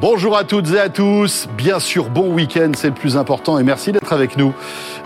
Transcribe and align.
Bonjour 0.00 0.36
à 0.36 0.42
toutes 0.42 0.72
et 0.72 0.80
à 0.80 0.88
tous. 0.88 1.46
Bien 1.56 1.78
sûr, 1.78 2.10
bon 2.10 2.28
week-end, 2.32 2.72
c'est 2.76 2.88
le 2.88 2.94
plus 2.94 3.16
important 3.16 3.60
et 3.60 3.62
merci 3.62 3.92
d'être 3.92 4.12
avec 4.12 4.36
nous 4.36 4.52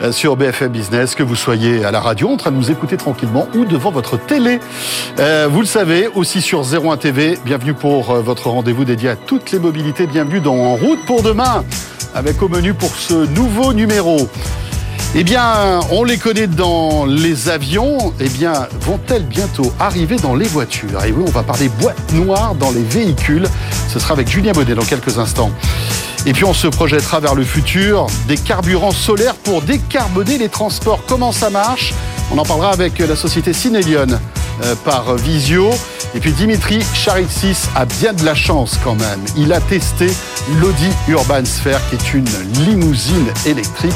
euh, 0.01 0.13
sur 0.13 0.35
BFM 0.37 0.73
Business, 0.73 1.15
que 1.15 1.23
vous 1.23 1.37
soyez 1.37 1.85
à 1.85 1.91
la 1.91 2.01
radio 2.01 2.31
en 2.31 2.39
train 2.39 2.51
de 2.51 2.57
nous 2.57 2.71
écouter 2.71 2.97
tranquillement 2.97 3.49
ou 3.55 3.67
devant 3.67 3.91
votre 3.91 4.17
télé. 4.19 4.61
Euh, 5.19 5.47
vous 5.51 5.61
le 5.61 5.67
savez, 5.67 6.09
aussi 6.15 6.41
sur 6.41 6.63
01 6.63 6.97
TV, 6.97 7.39
bienvenue 7.45 7.75
pour 7.75 8.13
euh, 8.13 8.23
votre 8.23 8.49
rendez-vous 8.49 8.87
dédié 8.87 9.11
à 9.11 9.17
toutes 9.17 9.53
les 9.53 9.59
mobilités. 9.59 10.07
Bienvenue 10.07 10.41
dans 10.41 10.57
En 10.57 10.75
route 10.77 11.05
pour 11.07 11.23
demain 11.23 11.65
avec 12.15 12.43
au 12.43 12.49
menu 12.49 12.73
pour 12.73 12.91
ce 12.91 13.27
nouveau 13.35 13.75
numéro. 13.75 14.29
Eh 15.15 15.25
bien, 15.25 15.81
on 15.91 16.05
les 16.05 16.19
connaît 16.19 16.47
dans 16.47 17.07
les 17.07 17.49
avions. 17.49 18.13
Eh 18.21 18.29
bien, 18.29 18.69
vont-elles 18.83 19.25
bientôt 19.25 19.73
arriver 19.81 20.17
dans 20.17 20.35
les 20.35 20.47
voitures? 20.47 21.03
Et 21.05 21.13
oui, 21.13 21.25
on 21.27 21.31
va 21.31 21.43
parler 21.43 21.71
boîte 21.81 22.13
noire 22.13 22.55
dans 22.55 22.71
les 22.71 22.83
véhicules. 22.83 23.49
Ce 23.89 23.99
sera 23.99 24.13
avec 24.13 24.29
Julien 24.29 24.53
Bonnet 24.53 24.75
dans 24.75 24.85
quelques 24.85 25.19
instants. 25.19 25.51
Et 26.27 26.35
puis 26.35 26.45
on 26.45 26.53
se 26.53 26.67
projettera 26.67 27.21
vers 27.21 27.35
le 27.35 27.45
futur, 27.45 28.07
des 28.27 28.37
carburants 28.37 28.93
solaires 28.93 29.35
pour 29.35 29.63
décarboner 29.63 30.37
les 30.37 30.51
transports. 30.51 31.01
Comment 31.09 31.33
ça 31.33 31.49
marche? 31.49 31.95
On 32.31 32.37
en 32.37 32.45
parlera 32.45 32.71
avec 32.71 32.99
la 32.99 33.17
société 33.17 33.55
Cinelion 33.55 34.09
euh, 34.63 34.75
par 34.85 35.15
Visio. 35.17 35.71
Et 36.15 36.21
puis 36.21 36.33
Dimitri 36.33 36.81
Charitsis 36.95 37.69
a 37.75 37.87
bien 37.87 38.13
de 38.13 38.25
la 38.27 38.35
chance 38.35 38.79
quand 38.85 38.95
même. 38.95 39.21
Il 39.39 39.55
a 39.55 39.61
testé 39.61 40.07
l'Audi 40.61 40.89
Urban 41.09 41.47
Sphere 41.47 41.81
qui 41.89 41.97
est 41.97 42.15
une 42.15 42.29
limousine 42.67 43.29
électrique. 43.47 43.95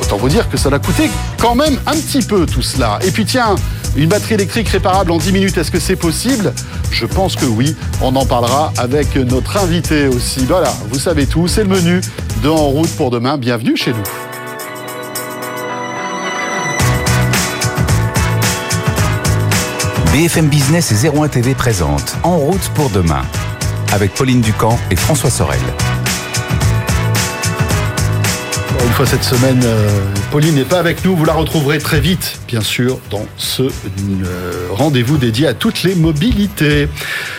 Autant 0.00 0.16
vous 0.16 0.28
dire 0.28 0.48
que 0.48 0.56
ça 0.56 0.70
l'a 0.70 0.78
coûté 0.78 1.10
quand 1.38 1.54
même 1.54 1.78
un 1.86 1.92
petit 1.92 2.22
peu 2.22 2.46
tout 2.46 2.62
cela. 2.62 2.98
Et 3.06 3.10
puis 3.10 3.24
tiens, 3.24 3.54
une 3.96 4.08
batterie 4.08 4.34
électrique 4.34 4.68
réparable 4.68 5.10
en 5.10 5.18
10 5.18 5.32
minutes, 5.32 5.58
est-ce 5.58 5.70
que 5.70 5.80
c'est 5.80 5.96
possible? 5.96 6.52
Je 6.90 7.06
pense 7.06 7.36
que 7.36 7.46
oui. 7.46 7.76
On 8.00 8.14
en 8.16 8.26
parlera 8.26 8.72
avec 8.76 9.16
notre 9.16 9.56
invité 9.56 10.06
aussi. 10.06 10.44
Voilà, 10.46 10.72
vous 10.90 10.98
savez 10.98 11.26
tout, 11.26 11.48
c'est 11.48 11.64
le 11.64 11.68
menu 11.68 12.00
de 12.42 12.48
En 12.48 12.68
route 12.68 12.90
pour 12.96 13.10
demain. 13.10 13.38
Bienvenue 13.38 13.76
chez 13.76 13.92
nous. 13.92 14.02
BFM 20.12 20.48
Business 20.48 20.90
et 20.92 21.08
01 21.08 21.28
TV 21.28 21.54
présente 21.54 22.16
En 22.22 22.38
route 22.38 22.68
pour 22.74 22.90
demain 22.90 23.22
avec 23.92 24.14
Pauline 24.14 24.40
Ducamp 24.40 24.78
et 24.90 24.96
François 24.96 25.30
Sorel. 25.30 25.60
Une 28.70 28.92
fois 28.92 29.06
cette 29.06 29.24
semaine, 29.24 29.60
euh, 29.64 29.88
Pauline 30.30 30.54
n'est 30.54 30.64
pas 30.64 30.78
avec 30.78 31.04
nous. 31.04 31.16
Vous 31.16 31.24
la 31.24 31.32
retrouverez 31.32 31.78
très 31.78 32.00
vite, 32.00 32.40
bien 32.46 32.60
sûr, 32.60 32.98
dans 33.10 33.24
ce 33.36 33.62
euh, 33.62 34.68
rendez-vous 34.70 35.16
dédié 35.16 35.46
à 35.46 35.54
toutes 35.54 35.82
les 35.82 35.94
mobilités. 35.94 36.88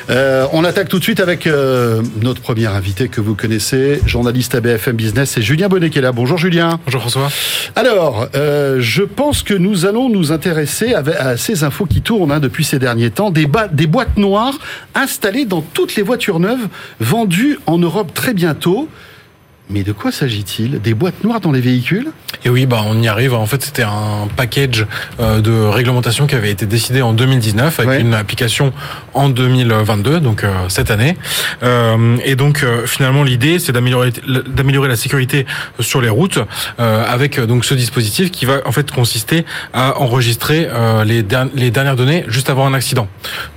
Euh, 0.09 0.47
on 0.53 0.63
attaque 0.63 0.89
tout 0.89 0.97
de 0.97 1.03
suite 1.03 1.19
avec 1.19 1.47
notre 2.21 2.41
premier 2.41 2.65
invité 2.65 3.09
que 3.09 3.21
vous 3.21 3.35
connaissez, 3.35 4.01
journaliste 4.05 4.55
à 4.55 4.61
BFM 4.61 4.95
Business, 4.95 5.31
c'est 5.31 5.41
Julien 5.41 5.67
Bonnet 5.67 5.89
qui 5.89 5.99
est 5.99 6.01
là. 6.01 6.11
Bonjour 6.11 6.37
Julien. 6.37 6.79
Bonjour 6.85 7.01
François. 7.01 7.29
Alors, 7.75 8.27
je 8.33 9.03
pense 9.03 9.43
que 9.43 9.53
nous 9.53 9.85
allons 9.85 10.09
nous 10.09 10.31
intéresser 10.31 10.93
à, 10.93 11.37
ces 11.37 11.63
infos 11.63 11.85
qui 11.85 12.01
tournent 12.01 12.31
hein, 12.31 12.39
depuis 12.39 12.63
ces 12.63 12.79
derniers 12.79 13.11
temps, 13.11 13.29
des, 13.29 13.47
des 13.71 13.87
boîtes 13.87 14.17
noires 14.17 14.57
installées 14.95 15.45
dans 15.45 15.61
toutes 15.61 15.95
les 15.95 16.03
voitures 16.03 16.39
neuves 16.39 16.67
vendues 16.99 17.59
en 17.67 17.77
Europe 17.77 18.13
très 18.13 18.33
bientôt. 18.33 18.89
Mais 19.71 19.83
de 19.83 19.91
quoi 19.91 20.11
s'agit-il? 20.11 20.81
Des 20.81 20.95
boîtes 20.95 21.23
noires 21.23 21.39
dans 21.41 21.51
les 21.51 21.61
véhicules? 21.61 22.11
Et 22.43 22.49
oui, 22.49 22.65
bah 22.65 22.81
on 22.85 22.99
y 23.01 23.07
arrive. 23.07 23.35
En 23.35 23.45
fait, 23.45 23.61
c'était 23.61 23.83
un 23.83 24.27
package 24.35 24.87
euh, 25.19 25.41
de 25.41 25.51
réglementation 25.51 26.25
qui 26.25 26.33
avait 26.33 26.49
été 26.49 26.65
décidé 26.65 27.03
en 27.03 27.13
2019 27.13 27.79
avec 27.79 28.01
une 28.01 28.15
application 28.15 28.73
en 29.13 29.29
2022, 29.29 30.21
donc 30.21 30.43
euh, 30.43 30.53
cette 30.69 30.89
année. 30.89 31.17
Euh, 31.61 32.17
et 32.25 32.35
donc 32.35 32.65
finalement, 32.85 33.23
l'idée, 33.23 33.59
c'est 33.59 33.71
d'améliorer 33.71 34.11
d'améliorer 34.47 34.87
la 34.87 34.95
sécurité 34.95 35.45
sur 35.79 36.01
les 36.01 36.09
routes 36.09 36.39
avec 36.77 37.39
donc 37.39 37.65
ce 37.65 37.73
dispositif 37.73 38.31
qui 38.31 38.45
va 38.45 38.61
en 38.65 38.71
fait 38.71 38.89
consister 38.91 39.45
à 39.73 39.99
enregistrer 39.99 40.67
les, 41.05 41.23
les 41.55 41.71
dernières 41.71 41.95
données 41.95 42.25
juste 42.27 42.49
avant 42.49 42.65
un 42.65 42.73
accident. 42.73 43.07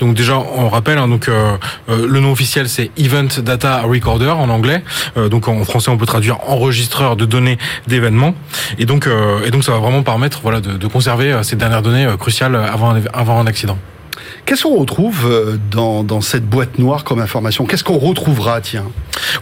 Donc 0.00 0.14
déjà, 0.14 0.38
on 0.38 0.68
rappelle, 0.68 0.98
hein, 0.98 1.08
donc 1.08 1.28
le 1.88 2.20
nom 2.20 2.32
officiel 2.32 2.68
c'est 2.68 2.90
Event 2.96 3.28
Data 3.42 3.82
Recorder 3.82 4.30
en 4.30 4.48
anglais. 4.48 4.82
donc 5.30 5.48
en 5.48 5.64
français, 5.64 5.90
on 5.90 5.96
traduire 6.06 6.38
enregistreur 6.48 7.16
de 7.16 7.24
données 7.24 7.58
d'événements. 7.86 8.34
Et 8.78 8.86
donc, 8.86 9.06
euh, 9.06 9.44
et 9.44 9.50
donc, 9.50 9.64
ça 9.64 9.72
va 9.72 9.78
vraiment 9.78 10.02
permettre, 10.02 10.40
voilà, 10.42 10.60
de, 10.60 10.86
conserver 10.86 11.32
euh, 11.32 11.42
ces 11.42 11.56
dernières 11.56 11.82
données 11.82 12.06
euh, 12.06 12.16
cruciales 12.16 12.56
avant 12.56 13.40
un 13.40 13.46
accident. 13.46 13.78
Qu'est-ce 14.44 14.64
qu'on 14.64 14.76
retrouve 14.76 15.26
euh, 15.26 15.56
dans, 15.70 16.20
cette 16.20 16.44
boîte 16.44 16.78
noire 16.78 17.04
comme 17.04 17.20
information? 17.20 17.64
Qu'est-ce 17.64 17.84
qu'on 17.84 17.98
retrouvera, 17.98 18.60
tiens? 18.60 18.84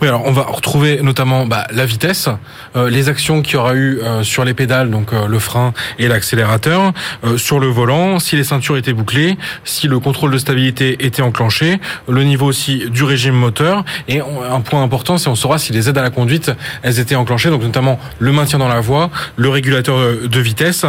Oui, 0.00 0.08
alors 0.08 0.22
on 0.26 0.32
va 0.32 0.42
retrouver 0.42 1.00
notamment 1.02 1.46
bah, 1.46 1.66
la 1.72 1.86
vitesse, 1.86 2.28
euh, 2.76 2.90
les 2.90 3.08
actions 3.08 3.42
qu'il 3.42 3.54
y 3.54 3.56
aura 3.56 3.74
eu 3.74 3.98
euh, 3.98 4.22
sur 4.22 4.44
les 4.44 4.54
pédales, 4.54 4.90
donc 4.90 5.12
le 5.12 5.38
frein 5.38 5.72
et 5.98 6.08
l'accélérateur, 6.08 6.92
sur 7.36 7.58
le 7.58 7.66
volant, 7.66 8.18
si 8.18 8.36
les 8.36 8.44
ceintures 8.44 8.76
étaient 8.76 8.92
bouclées, 8.92 9.36
si 9.64 9.88
le 9.88 9.98
contrôle 9.98 10.30
de 10.30 10.38
stabilité 10.38 11.04
était 11.04 11.22
enclenché, 11.22 11.80
le 12.08 12.24
niveau 12.24 12.46
aussi 12.46 12.88
du 12.90 13.04
régime 13.04 13.34
moteur, 13.34 13.84
et 14.08 14.20
un 14.20 14.60
point 14.60 14.82
important, 14.82 15.18
c'est 15.18 15.28
on 15.28 15.34
saura 15.34 15.58
si 15.58 15.72
les 15.72 15.88
aides 15.88 15.98
à 15.98 16.02
la 16.02 16.10
conduite, 16.10 16.52
elles 16.82 17.00
étaient 17.00 17.16
enclenchées, 17.16 17.50
donc 17.50 17.62
notamment 17.62 17.98
le 18.18 18.32
maintien 18.32 18.58
dans 18.58 18.68
la 18.68 18.80
voie, 18.80 19.10
le 19.36 19.48
régulateur 19.48 19.98
de 20.28 20.40
vitesse, 20.40 20.84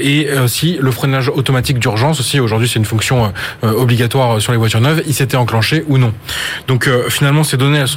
et 0.00 0.28
aussi 0.38 0.78
le 0.80 0.90
freinage 0.90 1.28
automatique 1.28 1.78
d'urgence. 1.78 2.20
Aujourd'hui, 2.40 2.68
c'est 2.68 2.78
une 2.78 2.84
fonction 2.84 3.01
euh, 3.10 3.72
obligatoire 3.72 4.40
sur 4.40 4.52
les 4.52 4.58
voitures 4.58 4.80
neuves, 4.80 5.02
il 5.06 5.14
s'était 5.14 5.36
enclenché 5.36 5.84
ou 5.88 5.98
non. 5.98 6.12
Donc 6.68 6.86
euh, 6.86 7.08
finalement, 7.08 7.44
ces 7.44 7.56
données 7.56 7.78
elles 7.78 7.88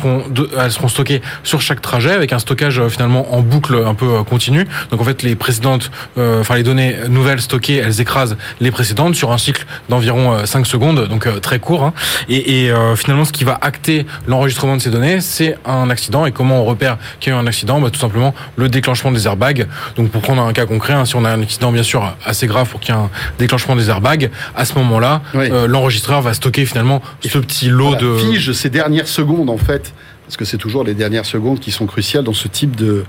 seront 0.71 0.87
stockées 0.87 1.21
sur 1.43 1.61
chaque 1.61 1.81
trajet 1.81 2.11
avec 2.11 2.33
un 2.33 2.39
stockage 2.39 2.79
euh, 2.79 2.89
finalement 2.89 3.33
en 3.33 3.41
boucle 3.41 3.83
un 3.85 3.93
peu 3.93 4.23
continu. 4.23 4.67
Donc 4.91 5.01
en 5.01 5.03
fait, 5.03 5.23
les 5.23 5.35
précédentes, 5.35 5.91
enfin 6.17 6.55
les 6.55 6.63
données 6.63 6.95
nouvelles 7.09 7.41
stockées, 7.41 7.77
elles 7.77 8.01
écrasent 8.01 8.37
les 8.59 8.71
précédentes 8.71 9.15
sur 9.15 9.31
un 9.31 9.37
cycle 9.37 9.65
d'environ 9.89 10.45
5 10.45 10.65
secondes, 10.65 11.07
donc 11.07 11.27
très 11.41 11.59
court. 11.59 11.83
Hein. 11.83 11.93
Et, 12.29 12.71
finalement, 12.95 13.25
ce 13.25 13.31
qui 13.31 13.43
va 13.43 13.57
acter 13.61 14.05
l'enregistrement 14.27 14.77
de 14.77 14.81
ces 14.81 14.89
données, 14.89 15.21
c'est 15.21 15.57
un 15.65 15.89
accident. 15.89 16.25
Et 16.25 16.31
comment 16.31 16.61
on 16.61 16.65
repère 16.65 16.97
qu'il 17.19 17.31
y 17.31 17.35
a 17.35 17.39
eu 17.39 17.41
un 17.41 17.47
accident? 17.47 17.79
Bah, 17.79 17.89
Tout 17.91 17.99
simplement 17.99 18.33
le 18.55 18.69
déclenchement 18.69 19.11
des 19.11 19.27
airbags. 19.27 19.67
Donc 19.95 20.09
pour 20.09 20.21
prendre 20.21 20.41
un 20.41 20.53
cas 20.53 20.65
concret, 20.65 20.93
hein, 20.93 21.05
si 21.05 21.15
on 21.15 21.25
a 21.25 21.29
un 21.29 21.41
accident 21.41 21.71
bien 21.71 21.83
sûr 21.83 22.15
assez 22.25 22.47
grave 22.47 22.69
pour 22.69 22.79
qu'il 22.79 22.93
y 22.93 22.97
ait 22.97 23.01
un 23.01 23.09
déclenchement 23.37 23.75
des 23.75 23.89
airbags, 23.89 24.29
à 24.55 24.65
ce 24.65 24.73
moment-là, 24.85 25.21
euh, 25.35 25.67
l'enregistreur 25.67 26.21
va 26.21 26.33
stocker 26.33 26.65
finalement 26.65 27.01
ce 27.23 27.37
petit 27.37 27.67
lot 27.67 27.95
de 27.95 28.17
fige 28.17 28.51
ces 28.53 28.69
dernières 28.69 29.07
secondes 29.07 29.49
en 29.49 29.57
fait 29.57 29.93
parce 30.25 30.37
que 30.37 30.45
c'est 30.45 30.57
toujours 30.57 30.83
les 30.83 30.95
dernières 30.95 31.25
secondes 31.25 31.59
qui 31.59 31.71
sont 31.71 31.85
cruciales 31.85 32.23
dans 32.23 32.33
ce 32.33 32.47
type 32.47 32.75
de 32.75 33.03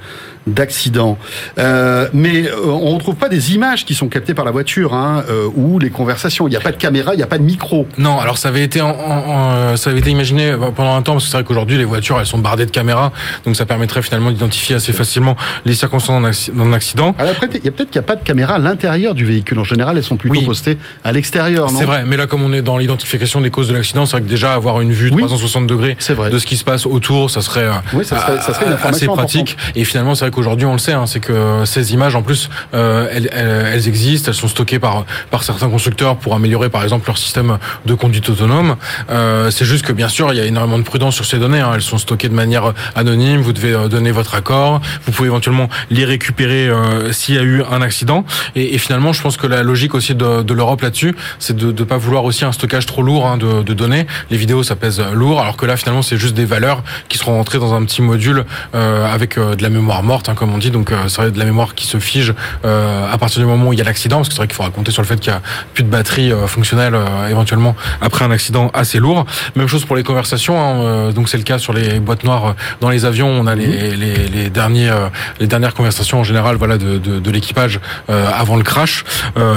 d'accident. 0.46 1.18
Euh, 1.58 2.08
mais 2.12 2.46
euh, 2.46 2.66
on 2.66 2.90
ne 2.90 2.94
retrouve 2.94 3.16
pas 3.16 3.28
des 3.28 3.54
images 3.54 3.84
qui 3.84 3.94
sont 3.94 4.08
captées 4.08 4.34
par 4.34 4.44
la 4.44 4.50
voiture 4.50 4.94
hein, 4.94 5.24
euh, 5.28 5.48
ou 5.54 5.78
les 5.78 5.90
conversations. 5.90 6.46
Il 6.46 6.50
n'y 6.50 6.56
a 6.56 6.60
pas 6.60 6.72
de 6.72 6.76
caméra, 6.76 7.14
il 7.14 7.16
n'y 7.16 7.22
a 7.22 7.26
pas 7.26 7.38
de 7.38 7.42
micro. 7.42 7.86
Non, 7.98 8.18
alors 8.20 8.38
ça 8.38 8.48
avait 8.48 8.62
été 8.62 8.80
en, 8.80 8.90
en, 8.90 9.76
ça 9.76 9.90
avait 9.90 9.98
été 9.98 10.10
imaginé 10.10 10.54
pendant 10.74 10.94
un 10.94 11.02
temps 11.02 11.12
parce 11.12 11.24
que 11.24 11.30
c'est 11.30 11.36
vrai 11.36 11.44
qu'aujourd'hui 11.44 11.78
les 11.78 11.84
voitures 11.84 12.18
elles 12.20 12.26
sont 12.26 12.38
bardées 12.38 12.66
de 12.66 12.70
caméras, 12.70 13.12
donc 13.44 13.56
ça 13.56 13.66
permettrait 13.66 14.02
finalement 14.02 14.30
d'identifier 14.30 14.76
assez 14.76 14.92
facilement 14.92 15.36
les 15.64 15.74
circonstances 15.74 16.50
d'un 16.50 16.72
accident. 16.72 17.14
Alors 17.18 17.32
après, 17.32 17.48
il 17.52 17.64
y 17.64 17.68
a 17.68 17.72
peut-être 17.72 17.90
qu'il 17.90 18.00
n'y 18.00 18.04
a 18.04 18.08
pas 18.08 18.16
de 18.16 18.22
caméra 18.22 18.54
à 18.54 18.58
l'intérieur 18.58 19.14
du 19.14 19.24
véhicule. 19.24 19.58
En 19.58 19.64
général, 19.64 19.96
elles 19.96 20.04
sont 20.04 20.16
plutôt 20.16 20.40
postées 20.42 20.78
à 21.04 21.12
l'extérieur. 21.12 21.70
C'est 21.70 21.84
vrai, 21.84 22.04
mais 22.06 22.16
là 22.16 22.26
comme 22.26 22.42
on 22.42 22.52
est 22.52 22.62
dans 22.62 22.78
l'identification 22.78 23.40
des 23.40 23.50
causes 23.50 23.68
de 23.68 23.74
l'accident, 23.74 24.06
c'est 24.06 24.12
vrai 24.12 24.22
que 24.22 24.28
déjà 24.28 24.54
avoir 24.54 24.80
une 24.80 24.92
vue 24.92 25.10
360 25.10 25.66
degrés 25.66 25.96
de 26.30 26.38
ce 26.38 26.46
qui 26.46 26.56
se 26.56 26.64
passe 26.64 26.86
autour, 26.86 27.30
ça 27.30 27.42
serait, 27.42 27.68
oui, 27.92 28.04
ça 28.04 28.20
serait, 28.20 28.40
ça 28.40 28.54
serait 28.54 28.66
une 28.66 28.76
assez 28.82 29.06
pratique. 29.06 29.56
Et 29.74 29.84
finalement, 29.84 30.14
c'est 30.14 30.24
vrai 30.24 30.35
qu'aujourd'hui 30.36 30.66
on 30.66 30.72
le 30.72 30.78
sait, 30.78 30.92
hein, 30.92 31.06
c'est 31.06 31.20
que 31.20 31.64
ces 31.64 31.94
images 31.94 32.14
en 32.14 32.22
plus 32.22 32.50
euh, 32.74 33.08
elles, 33.10 33.88
existent, 33.88 34.30
elles 34.30 34.36
sont 34.36 34.48
stockées 34.48 34.78
par 34.78 35.04
certains 35.41 35.69
constructeurs 35.69 36.16
pour 36.16 36.34
améliorer 36.34 36.69
par 36.69 36.82
exemple 36.82 37.06
leur 37.06 37.16
système 37.16 37.58
de 37.86 37.94
conduite 37.94 38.28
autonome. 38.28 38.76
Euh, 39.10 39.50
c'est 39.50 39.64
juste 39.64 39.84
que 39.84 39.92
bien 39.92 40.08
sûr 40.08 40.32
il 40.32 40.36
y 40.36 40.41
a 40.41 40.44
énormément 40.44 40.78
de 40.78 40.82
prudence 40.84 41.14
sur 41.14 41.24
ces 41.24 41.38
données. 41.38 41.60
Hein. 41.60 41.72
Elles 41.74 41.82
sont 41.82 41.98
stockées 41.98 42.28
de 42.28 42.34
manière 42.34 42.74
anonyme. 42.94 43.41
Vous 43.41 43.54
devez 43.54 43.72
euh, 43.72 43.88
donner 43.88 44.12
votre 44.12 44.34
accord. 44.34 44.83
Vous 45.06 45.12
pouvez 45.12 45.28
éventuellement 45.28 45.68
les 45.91 46.04
récupérer 46.04 46.71
s'il 47.12 47.34
y 47.34 47.38
a 47.38 47.42
eu 47.42 47.62
un 47.71 47.80
accident. 47.80 48.24
Et, 48.54 48.77
finalement, 48.78 49.12
je 49.12 49.22
pense 49.22 49.36
que 49.36 49.47
la 49.47 49.62
logique 49.62 49.94
aussi 49.94 50.15
de, 50.15 50.53
l'Europe 50.53 50.83
là-dessus, 50.83 51.15
c'est 51.38 51.56
de 51.56 51.66
ne 51.66 51.84
pas 51.84 51.97
vouloir 51.97 52.24
aussi 52.24 52.44
un 52.44 52.53
stockage 52.53 52.86
trop 52.86 53.03
lourd 53.03 53.27
hein, 53.27 53.38
de, 53.38 53.74
données. 53.74 54.06
Les 54.30 54.36
vidéos 54.36 54.62
ça 54.62 54.77
pèse 54.77 55.03
lourd, 55.12 55.41
alors 55.41 55.56
que 55.56 55.66
là 55.66 55.77
finalement 55.77 56.03
c'est 56.03 56.16
juste 56.16 56.34
des 56.34 56.44
valeurs 56.44 56.83
qui 57.09 57.18
seront 57.18 57.36
rentrées 57.36 57.59
dans 57.59 57.74
un 57.74 57.84
petit 57.84 58.03
module 58.03 58.44
avec 58.72 59.38
de 59.38 59.62
la 59.62 59.68
mémoire 59.68 60.03
morte, 60.03 60.25
hein, 60.28 60.34
comme 60.34 60.52
on 60.54 60.58
dit. 60.58 60.70
Donc 60.70 60.92
euh, 60.92 61.08
ça 61.08 61.30
de 61.30 61.38
la 61.38 61.44
mémoire 61.44 61.74
qui 61.74 61.86
se 61.86 61.98
fige 61.98 62.34
euh, 62.64 63.12
à 63.12 63.18
partir 63.18 63.40
du 63.40 63.46
moment 63.46 63.68
où 63.68 63.72
il 63.72 63.78
y 63.78 63.82
a 63.82 63.84
l'accident, 63.84 64.18
parce 64.18 64.28
que 64.28 64.34
c'est 64.34 64.38
vrai 64.40 64.46
qu'il 64.46 64.56
faudra 64.56 64.70
compter 64.70 64.92
sur 64.92 65.02
le 65.02 65.08
fait 65.08 65.18
qu'il 65.18 65.32
y 65.32 65.36
a 65.36 65.42
plus 65.74 65.84
de 65.84 65.88
batterie 65.88 66.32
euh, 66.32 66.46
fonctionnelle 66.46 66.96
éventuellement 67.30 67.76
après 68.00 68.24
un 68.24 68.30
accident 68.30 68.70
assez 68.74 68.98
lourd. 68.98 69.26
Même 69.54 69.68
chose 69.68 69.84
pour 69.84 69.96
les 69.96 70.02
conversations, 70.02 70.60
hein, 70.60 71.10
donc 71.10 71.28
c'est 71.28 71.38
le 71.38 71.42
cas 71.42 71.58
sur 71.58 71.72
les 71.72 72.00
boîtes 72.00 72.24
noires 72.24 72.54
dans 72.80 72.90
les 72.90 73.04
avions, 73.04 73.28
on 73.28 73.46
a 73.46 73.54
les, 73.54 73.96
les, 73.96 74.28
les 74.28 74.50
derniers 74.50 74.92
les 75.40 75.46
dernières 75.46 75.74
conversations 75.74 76.20
en 76.20 76.24
général 76.24 76.56
voilà 76.56 76.78
de, 76.78 76.98
de, 76.98 77.18
de 77.18 77.30
l'équipage 77.30 77.80
avant 78.08 78.56
le 78.56 78.62
crash. 78.62 79.04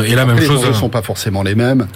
et 0.06 0.16
là 0.16 0.25
même 0.25 0.42
chose. 0.42 0.63
Les 0.63 0.69
ne 0.69 0.74
sont 0.74 0.89
pas 0.89 1.01
forcément 1.01 1.44
les 1.44 1.56
mêmes. 1.56 1.88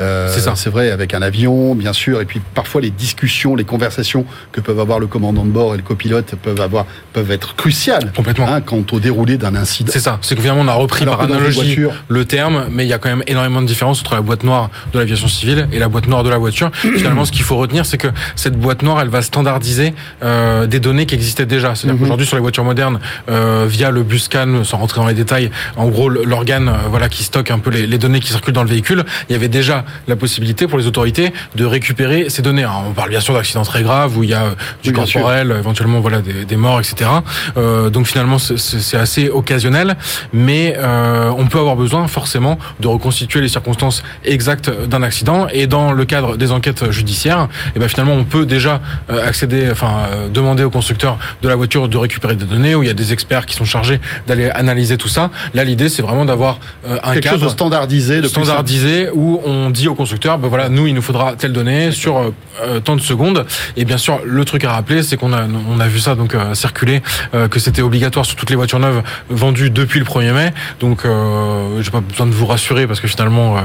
Euh, 0.00 0.28
C'est 0.32 0.40
ça. 0.40 0.54
C'est 0.56 0.70
vrai, 0.70 0.90
avec 0.90 1.14
un 1.14 1.22
avion, 1.22 1.74
bien 1.74 1.92
sûr, 1.92 2.20
et 2.20 2.24
puis 2.24 2.40
parfois 2.54 2.80
les 2.80 2.90
discussions, 2.90 3.54
les 3.56 3.64
conversations 3.64 4.24
que 4.52 4.60
peuvent 4.60 4.80
avoir 4.80 4.98
le 4.98 5.06
commandant 5.06 5.44
de 5.44 5.50
bord 5.50 5.74
et 5.74 5.76
le 5.76 5.82
copilote 5.82 6.34
peuvent 6.42 6.60
avoir 6.60 6.86
peuvent 7.12 7.30
être 7.30 7.54
cruciales. 7.56 8.12
Complètement. 8.16 8.48
hein, 8.48 8.60
quant 8.60 8.84
au 8.92 9.00
déroulé 9.00 9.36
d'un 9.36 9.54
incident. 9.54 9.90
C'est 9.92 10.00
ça, 10.00 10.18
c'est 10.22 10.34
que 10.34 10.40
finalement 10.40 10.62
on 10.62 10.68
a 10.68 10.74
repris 10.74 11.02
Alors 11.02 11.18
par 11.18 11.26
analogie 11.26 11.78
le 12.08 12.24
terme, 12.24 12.66
mais 12.70 12.84
il 12.84 12.88
y 12.88 12.92
a 12.92 12.98
quand 12.98 13.08
même 13.10 13.22
énormément 13.26 13.60
de 13.62 13.66
différence 13.66 14.00
entre 14.00 14.14
la 14.14 14.20
boîte 14.22 14.42
noire 14.44 14.70
de 14.92 14.98
l'aviation 14.98 15.28
civile 15.28 15.68
et 15.72 15.78
la 15.78 15.88
boîte 15.88 16.06
noire 16.06 16.22
de 16.24 16.30
la 16.30 16.38
voiture. 16.38 16.70
finalement, 16.74 17.24
ce 17.24 17.32
qu'il 17.32 17.42
faut 17.42 17.56
retenir, 17.56 17.84
c'est 17.86 17.98
que 17.98 18.08
cette 18.36 18.58
boîte 18.58 18.82
noire, 18.82 19.00
elle 19.00 19.08
va 19.08 19.22
standardiser 19.22 19.94
euh, 20.22 20.66
des 20.66 20.80
données 20.80 21.06
qui 21.06 21.14
existaient 21.14 21.46
déjà. 21.46 21.74
C'est-à-dire 21.74 21.94
Mhm. 21.94 22.00
qu'aujourd'hui 22.00 22.26
sur 22.26 22.36
les 22.36 22.42
voitures 22.42 22.64
modernes, 22.64 23.00
euh, 23.28 23.66
via 23.68 23.90
le 23.90 24.02
buscan, 24.02 24.64
sans 24.64 24.78
rentrer 24.78 25.00
dans 25.00 25.06
les 25.06 25.14
détails, 25.14 25.50
en 25.76 25.88
gros 25.88 26.08
l'organe 26.08 26.70
voilà 26.88 27.08
qui 27.08 27.22
stocke 27.24 27.50
un 27.50 27.58
peu 27.58 27.70
les, 27.70 27.86
les 27.86 27.98
données 27.98 28.20
qui 28.20 28.28
circulent 28.28 28.54
dans 28.54 28.62
le 28.62 28.68
véhicule, 28.70 29.04
il 29.28 29.32
y 29.32 29.36
avait 29.36 29.48
déjà 29.48 29.84
la 30.08 30.16
possibilité 30.16 30.66
pour 30.66 30.78
les 30.78 30.86
autorités 30.86 31.32
de 31.56 31.64
récupérer 31.64 32.28
ces 32.30 32.42
données. 32.42 32.64
Alors, 32.64 32.84
on 32.88 32.92
parle 32.92 33.10
bien 33.10 33.20
sûr 33.20 33.34
d'accidents 33.34 33.62
très 33.62 33.82
graves 33.82 34.16
où 34.18 34.22
il 34.22 34.30
y 34.30 34.34
a 34.34 34.50
du 34.82 34.90
Oui, 34.90 34.92
corporel, 34.94 35.54
éventuellement 35.58 36.00
voilà 36.00 36.20
des, 36.20 36.44
des 36.44 36.56
morts, 36.56 36.80
etc. 36.80 37.10
Euh, 37.56 37.90
donc 37.90 38.06
finalement 38.06 38.38
c'est- 38.38 38.96
assez 38.96 39.28
occasionnel, 39.28 39.96
mais 40.32 40.74
euh, 40.78 41.30
on 41.36 41.46
peut 41.46 41.58
avoir 41.58 41.76
besoin 41.76 42.06
forcément 42.08 42.58
de 42.80 42.88
reconstituer 42.88 43.40
les 43.40 43.48
circonstances 43.48 44.02
exactes 44.24 44.70
d'un 44.88 45.02
accident. 45.02 45.46
Et 45.52 45.66
dans 45.66 45.92
le 45.92 46.04
cadre 46.04 46.36
des 46.36 46.52
enquêtes 46.52 46.90
judiciaires, 46.90 47.48
et 47.74 47.78
ben 47.78 47.88
finalement 47.88 48.14
on 48.14 48.24
peut 48.24 48.46
déjà 48.46 48.80
euh, 49.10 49.26
accéder, 49.26 49.68
enfin 49.70 49.92
euh, 50.12 50.28
demander 50.28 50.64
au 50.64 50.70
constructeur 50.70 51.18
de 51.42 51.48
la 51.48 51.56
voiture 51.56 51.88
de 51.88 51.96
récupérer 51.96 52.36
des 52.36 52.44
données, 52.44 52.74
où 52.74 52.82
il 52.82 52.86
y 52.86 52.90
a 52.90 52.94
des 52.94 53.12
experts 53.12 53.46
qui 53.46 53.54
sont 53.54 53.64
chargés 53.64 54.00
d'aller 54.26 54.50
analyser 54.50 54.96
tout 54.96 55.08
ça. 55.08 55.30
Là 55.54 55.64
l'idée 55.64 55.88
c'est 55.88 56.02
vraiment 56.02 56.24
d'avoir 56.24 56.58
euh, 56.86 56.98
un 57.02 57.12
Quelque 57.14 57.24
cadre 57.24 57.38
chose 57.38 57.44
de 57.48 57.52
standardisé, 57.52 58.20
de 58.20 58.28
standardisé 58.28 59.08
où 59.14 59.40
on 59.44 59.70
dit 59.70 59.79
au 59.88 59.94
constructeur, 59.94 60.38
ben 60.38 60.48
voilà, 60.48 60.68
nous 60.68 60.86
il 60.86 60.94
nous 60.94 61.02
faudra 61.02 61.34
telle 61.34 61.52
donnée 61.52 61.92
sur 61.92 62.32
euh, 62.62 62.80
tant 62.80 62.96
de 62.96 63.00
secondes. 63.00 63.46
Et 63.76 63.84
bien 63.84 63.98
sûr, 63.98 64.20
le 64.24 64.44
truc 64.44 64.64
à 64.64 64.72
rappeler, 64.72 65.02
c'est 65.02 65.16
qu'on 65.16 65.32
a 65.32 65.44
on 65.68 65.80
a 65.80 65.88
vu 65.88 66.00
ça 66.00 66.14
donc 66.14 66.34
euh, 66.34 66.54
circuler 66.54 67.02
euh, 67.34 67.48
que 67.48 67.58
c'était 67.60 67.82
obligatoire 67.82 68.26
sur 68.26 68.36
toutes 68.36 68.50
les 68.50 68.56
voitures 68.56 68.78
neuves 68.78 69.02
vendues 69.28 69.70
depuis 69.70 69.98
le 69.98 70.04
1er 70.04 70.32
mai. 70.32 70.52
Donc 70.80 71.04
euh, 71.04 71.82
j'ai 71.82 71.90
pas 71.90 72.00
besoin 72.00 72.26
de 72.26 72.32
vous 72.32 72.46
rassurer 72.46 72.86
parce 72.86 73.00
que 73.00 73.08
finalement 73.08 73.56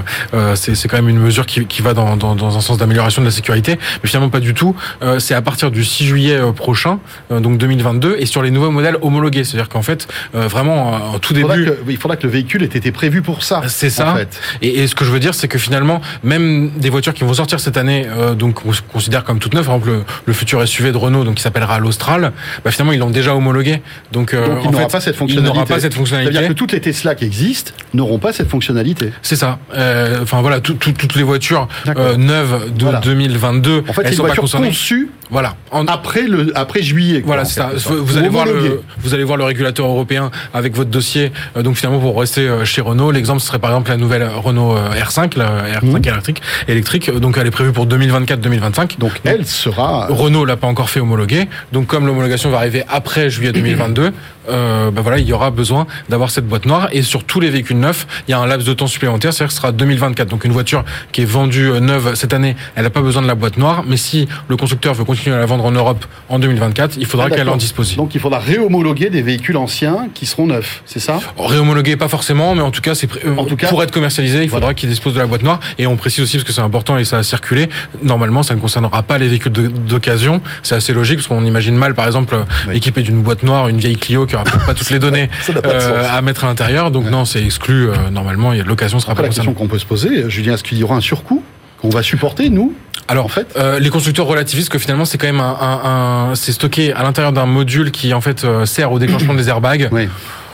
c'est 0.56 0.76
c'est 0.76 0.88
quand 0.88 0.98
même 0.98 1.10
une 1.10 1.20
mesure 1.20 1.46
qui, 1.46 1.66
qui 1.66 1.82
va 1.82 1.94
dans, 1.94 2.16
dans, 2.16 2.36
dans 2.36 2.58
un 2.58 2.62
sens 2.62 2.78
d'amélioration 2.78 3.22
de 3.22 3.28
la 3.28 3.32
sécurité, 3.32 3.80
mais 4.04 4.10
finalement 4.10 4.30
pas 4.30 4.40
du 4.40 4.54
tout. 4.54 4.76
Euh, 5.02 5.20
c'est 5.20 5.34
à 5.34 5.42
partir 5.42 5.72
du 5.72 5.84
6 5.84 6.06
juillet 6.06 6.40
prochain, 6.56 7.00
euh, 7.32 7.40
donc 7.40 7.58
2022, 7.58 8.18
et 8.20 8.26
sur 8.26 8.42
les 8.42 8.52
nouveaux 8.52 8.72
modèles 8.72 8.98
homologués. 9.02 9.44
C'est-à-dire 9.44 9.70
qu'en 9.70 9.82
fait, 9.82 10.08
euh, 10.36 10.48
vraiment 10.48 11.14
en 11.14 11.20
tout 11.20 11.34
Il 11.34 11.44
début. 11.44 11.66
que, 11.66 11.78
il 11.90 11.98
faudra 11.98 12.18
que 12.18 12.24
le 12.24 12.30
véhicule 12.32 12.64
ait 12.64 12.68
été 12.68 12.92
prévu 12.92 13.22
pour 13.22 13.44
ça. 13.44 13.64
C'est 13.68 13.90
ça. 13.90 14.12
En 14.12 14.16
fait. 14.16 14.40
Et, 14.62 14.84
et 14.84 14.88
ce 14.88 14.96
que 14.96 15.06
je 15.06 15.12
veux 15.12 15.20
dire, 15.20 15.34
c'est 15.34 15.48
que 15.48 15.58
finalement, 15.58 16.02
même 16.24 16.72
des 16.78 16.90
voitures 16.90 17.14
qui 17.14 17.24
vont 17.24 17.34
sortir 17.34 17.60
cette 17.60 17.78
année, 17.78 18.06
euh, 18.08 18.34
donc 18.36 18.66
on 18.66 18.74
se 18.74 18.82
considère 18.82 19.24
comme 19.24 19.40
toutes 19.40 19.54
neuves, 19.54 19.66
par 19.66 19.76
exemple 19.76 19.92
le, 19.92 20.04
le 20.26 20.34
futur 20.34 20.66
SUV 20.68 20.92
de 20.92 20.98
Renault, 20.98 21.24
donc 21.24 21.36
qui 21.36 21.42
s'appellera 21.44 21.80
l'Austral, 21.80 22.32
bah 22.64 22.72
finalement 22.72 22.94
ils 22.94 23.00
l'ont 23.00 23.10
déjà 23.10 23.36
homologué. 23.36 23.82
Donc, 24.12 24.34
euh, 24.34 24.48
Donc 24.48 24.66
il 24.66 24.72
n'aura 24.72 24.88
pas 24.88 25.00
cette 25.00 25.16
il 25.16 25.18
fonctionnalité. 25.18 25.54
n'aura 25.54 25.66
pas 25.66 25.76
cette 25.80 25.94
C'est-à-dire 25.94 25.98
fonctionnalité. 25.98 26.48
que 26.48 26.54
toutes 26.54 26.72
les 26.72 26.82
Tesla 26.82 27.16
qui 27.16 27.26
existent 27.26 27.72
n'auront 27.94 28.20
pas 28.20 28.34
cette 28.34 28.50
fonctionnalité. 28.50 29.12
C'est 29.22 29.36
ça. 29.36 29.60
Euh, 29.74 30.20
Enfin 30.24 30.42
voilà, 30.42 30.60
tout- 30.60 30.74
tout- 30.76 30.92
toutes 30.92 31.16
les 31.16 31.24
voitures 31.24 31.68
euh, 31.88 32.16
neuves 32.18 32.74
de 32.76 32.84
Voilà. 32.84 33.00
2022, 33.00 33.84
En 33.88 33.94
fait, 33.94 34.02
elles 34.06 34.14
sont 34.14 34.22
pas 34.22 34.28
voiture 34.28 34.42
concernées. 34.44 34.68
conçue 34.68 35.10
Voilà. 35.32 35.56
En- 35.72 35.88
après, 35.88 36.24
le, 36.24 36.52
après 36.56 36.82
juillet. 36.84 37.22
quoi, 37.22 37.28
Voilà, 37.36 37.46
c'est 37.46 37.56
ça. 37.56 37.72
Vous, 37.90 38.18
allez 38.18 38.30
voir 38.30 38.46
le, 38.46 38.82
vous 39.00 39.14
allez 39.14 39.24
voir 39.24 39.38
le 39.38 39.44
régulateur 39.44 39.86
européen 39.88 40.30
avec 40.54 40.76
votre 40.76 40.90
dossier. 40.90 41.32
Euh, 41.58 41.64
donc 41.64 41.76
finalement, 41.78 42.00
pour 42.00 42.20
rester 42.20 42.42
euh, 42.48 42.64
chez 42.66 42.82
Renault, 42.82 43.12
l'exemple 43.12 43.42
serait 43.42 43.60
par 43.60 43.72
exemple 43.72 43.90
la 43.90 43.98
nouvelle 43.98 44.28
Renault 44.36 44.76
euh, 44.78 44.92
R5, 44.94 45.38
la 45.38 45.80
R5 45.80 45.86
Mhm. 45.86 46.02
électrique, 46.06 46.42
électrique. 46.68 47.12
Donc 47.20 47.38
elle 47.40 47.48
est 47.48 47.52
prévue 47.52 47.72
pour 47.72 47.88
2024-2025. 47.88 48.98
Donc 49.00 49.22
elle 49.24 49.46
sera. 49.46 50.08
Renault 50.10 50.46
l'a 50.46 50.58
pas 50.58 50.68
encore 50.68 50.90
fait 50.90 51.00
homologuer. 51.00 51.48
Donc 51.72 51.88
comme 51.88 52.06
l'homologation 52.06 52.50
va 52.50 52.58
arriver 52.58 52.84
après 52.88 53.30
juillet 53.30 53.52
2022, 53.52 54.12
euh, 54.50 54.92
bah 54.92 55.02
voilà, 55.02 55.18
il 55.20 55.28
y 55.28 55.34
aura 55.34 55.52
besoin 55.52 55.88
d'avoir 56.10 56.30
cette 56.32 56.48
boîte 56.48 56.66
noire. 56.66 56.90
Et 56.92 57.02
sur 57.02 57.24
tous 57.24 57.40
les 57.40 57.50
véhicules 57.50 57.78
neufs, 57.80 58.08
il 58.28 58.32
y 58.32 58.34
a 58.34 58.40
un 58.40 58.46
laps 58.48 58.68
de 58.68 58.74
temps 58.74 58.88
supplémentaire, 58.88 59.34
c'est-à-dire 59.34 59.48
que 59.50 59.54
ce 59.54 59.62
sera 59.62 59.72
2024. 59.72 60.28
Donc 60.30 60.46
une 60.46 60.52
voiture 60.52 60.84
qui 61.12 61.22
est 61.22 61.26
vendue 61.26 61.70
euh, 61.70 61.80
neuve 61.80 62.16
cette 62.16 62.34
année, 62.34 62.56
elle 62.76 62.84
n'a 62.84 62.90
pas 62.90 63.02
besoin 63.02 63.22
de 63.22 63.28
la 63.28 63.36
boîte 63.36 63.58
noire. 63.58 63.84
Mais 63.88 63.98
si 63.98 64.28
le 64.48 64.58
constructeur 64.58 64.94
veut 64.94 65.04
continuer 65.06 65.36
à 65.36 65.40
la 65.40 65.46
vendre 65.46 65.66
en 65.66 65.72
Europe 65.72 66.06
en 66.30 66.40
2024, 66.40 66.98
il 66.98 67.06
faudra 67.06 67.28
Ah, 67.32 67.36
qu'elle 67.36 67.50
en 67.50 67.58
dispose. 67.58 67.96
Donc 67.96 68.16
il 68.16 68.22
faudra 68.22 68.40
réhomologuer 68.40 69.10
des 69.10 69.22
véhicules 69.22 69.58
anciens 69.58 70.08
qui 70.14 70.26
seront 70.26 70.48
neufs, 70.48 70.82
c'est 70.86 71.00
ça? 71.00 71.20
Réhomologué, 71.38 71.96
pas 71.98 72.08
forcément, 72.08 72.56
mais 72.56 72.62
en 72.62 72.72
tout 72.72 72.82
cas, 72.82 72.96
c'est 72.96 73.10
euh, 73.26 73.36
En 73.38 73.46
tout 73.46 73.56
cas- 73.56 73.68
pour 73.70 73.82
être 73.84 73.92
commercialisé, 73.92 74.44
il 74.44 74.50
faudra 74.50 74.60
Voilà. 74.60 74.74
qu'il 74.74 74.90
dispose 74.90 75.14
de 75.14 75.20
la 75.20 75.28
boîte 75.28 75.44
noire. 75.44 75.60
Et 75.78 75.88
on 75.88 75.96
précise 75.96 76.24
aussi 76.24 76.38
parce 76.38 76.48
que 76.48 76.54
c'est 76.54 76.62
important 76.62 76.98
et 76.98 77.04
ça 77.06 77.18
a 77.18 77.24
circulé. 77.24 77.68
Normalement, 78.04 78.44
ça 78.44 78.56
ne 78.56 78.60
concernera 78.60 79.04
pas 79.04 79.18
les 79.18 79.28
véhicules 79.28 79.52
d'occasion. 79.52 80.42
C'est 80.64 80.76
assez 80.76 80.94
logique 80.94 81.18
parce 81.18 81.28
qu'on 81.28 81.46
imagine 81.46 81.76
mal, 81.76 81.94
par 81.96 82.06
exemple, 82.08 82.36
Oui. 82.68 82.78
équipé 82.78 83.02
d'une 83.02 83.22
boîte 83.22 83.44
noire, 83.44 83.68
une 83.68 83.78
vieille 83.78 83.98
Clio 83.98 84.26
qui 84.26 84.35
aura 84.36 84.44
peut-être 84.46 84.66
pas 84.66 84.74
toutes 84.74 84.90
les 84.92 85.00
données 85.00 85.30
euh, 85.66 86.08
à 86.10 86.22
mettre 86.22 86.44
à 86.44 86.48
l'intérieur. 86.48 86.92
Donc 86.92 87.10
non, 87.10 87.26
c'est 87.26 87.44
exclu. 87.44 87.90
euh, 87.90 88.10
normalement, 88.12 88.54
l'occasion 88.66 89.00
sera 89.00 89.12
Après, 89.14 89.24
pas 89.24 89.30
la 89.30 89.34
question 89.36 89.54
qu'on 89.54 89.68
peut 89.68 89.80
se 89.80 89.86
poser, 89.86 90.30
Julien, 90.30 90.54
est-ce 90.54 90.64
qu'il 90.64 90.78
y 90.78 90.84
aura 90.84 90.96
un 90.96 91.02
surcoût 91.02 91.44
qu'on 91.82 91.90
va 91.90 92.02
supporter, 92.04 92.50
nous 92.50 92.74
Alors, 93.08 93.26
en 93.26 93.30
fait? 93.30 93.48
euh, 93.58 93.80
les 93.80 93.90
constructeurs 93.90 94.26
relativisent 94.28 94.70
que 94.70 94.80
finalement, 94.80 95.06
c'est 95.06 95.18
quand 95.18 95.28
même 95.28 95.42
un, 95.42 95.58
un- 95.60 96.30
un- 96.32 96.36
c'est 96.36 96.52
stocké 96.54 96.94
à 96.94 97.04
l'intérieur 97.04 97.34
d'un 97.34 97.46
module 97.46 97.92
qui 97.92 98.14
en 98.14 98.22
fait 98.22 98.44
euh, 98.46 98.66
sert 98.66 98.92
au 98.92 99.00
déclenchement 99.00 99.34
des 99.34 99.50
airbags. 99.50 99.90
Oui. 99.92 100.08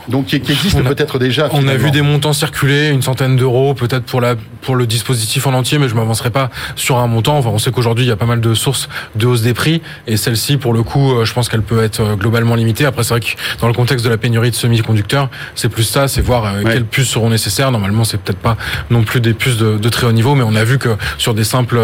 Donc 0.10 0.26
qui, 0.28 0.40
qui 0.42 0.52
existe 0.52 0.82
peut-être 0.84 1.20
déjà. 1.20 1.50
On 1.52 1.68
a 1.68 1.76
vu 1.76 1.92
des 1.92 2.02
montants 2.02 2.34
circuler, 2.34 2.90
une 2.90 3.02
centaine 3.02 3.36
d'euros 3.36 3.74
peut-être 3.74 4.04
pour 4.06 4.22
la 4.22 4.36
pour 4.62 4.76
le 4.76 4.86
dispositif 4.86 5.48
en 5.48 5.54
entier, 5.54 5.80
mais 5.80 5.90
je 5.90 5.96
m'avancerai 5.96 6.30
pas 6.30 6.50
sur 6.76 6.98
un 7.00 7.08
montant. 7.08 7.38
Enfin, 7.38 7.50
on 7.50 7.58
sait 7.58 7.72
qu'aujourd'hui 7.72 8.06
il 8.06 8.08
y 8.08 8.12
a 8.12 8.16
pas 8.16 8.26
mal 8.28 8.42
de 8.42 8.54
sources 8.54 8.90
de 9.16 9.26
hausse 9.26 9.42
des 9.42 9.54
prix 9.54 9.82
et 10.08 10.18
celle-ci, 10.18 10.58
pour 10.58 10.74
le 10.74 10.84
coup, 10.84 11.14
euh, 11.14 11.26
je 11.26 11.34
pense 11.34 11.50
qu'elle 11.50 11.64
peut 11.64 11.84
être 11.84 12.02
euh, 12.02 12.16
globalement 12.16 12.56
limitée. 12.56 12.86
Après, 12.86 13.04
c'est 13.04 13.10
vrai 13.16 13.22
que 13.22 13.28
dans 13.60 13.68
le 13.68 13.74
contexte 13.74 14.06
de 14.06 14.10
la 14.10 14.18
pénurie 14.18 14.52
de 14.52 14.56
semi-conducteurs, 14.56 15.30
c'est 15.56 15.70
plus 15.70 15.84
ça, 15.84 16.08
c'est 16.08 16.22
voir 16.22 16.46
euh, 16.46 16.62
Ouais. 16.64 16.74
quelles 16.74 16.86
puces 16.86 17.10
seront 17.10 17.30
nécessaires. 17.30 17.72
Normalement, 17.72 18.04
c'est 18.04 18.18
peut-être 18.20 18.38
pas 18.40 18.56
non 18.92 19.04
plus 19.04 19.20
des 19.20 19.34
puces 19.34 19.58
de, 19.58 19.78
de 19.78 19.90
très 19.90 20.06
haut 20.06 20.12
niveau, 20.12 20.36
mais 20.36 20.44
on 20.44 20.54
a 20.56 20.64
vu 20.64 20.78
que 20.78 20.90
sur 21.18 21.34
des 21.34 21.44
simples 21.44 21.80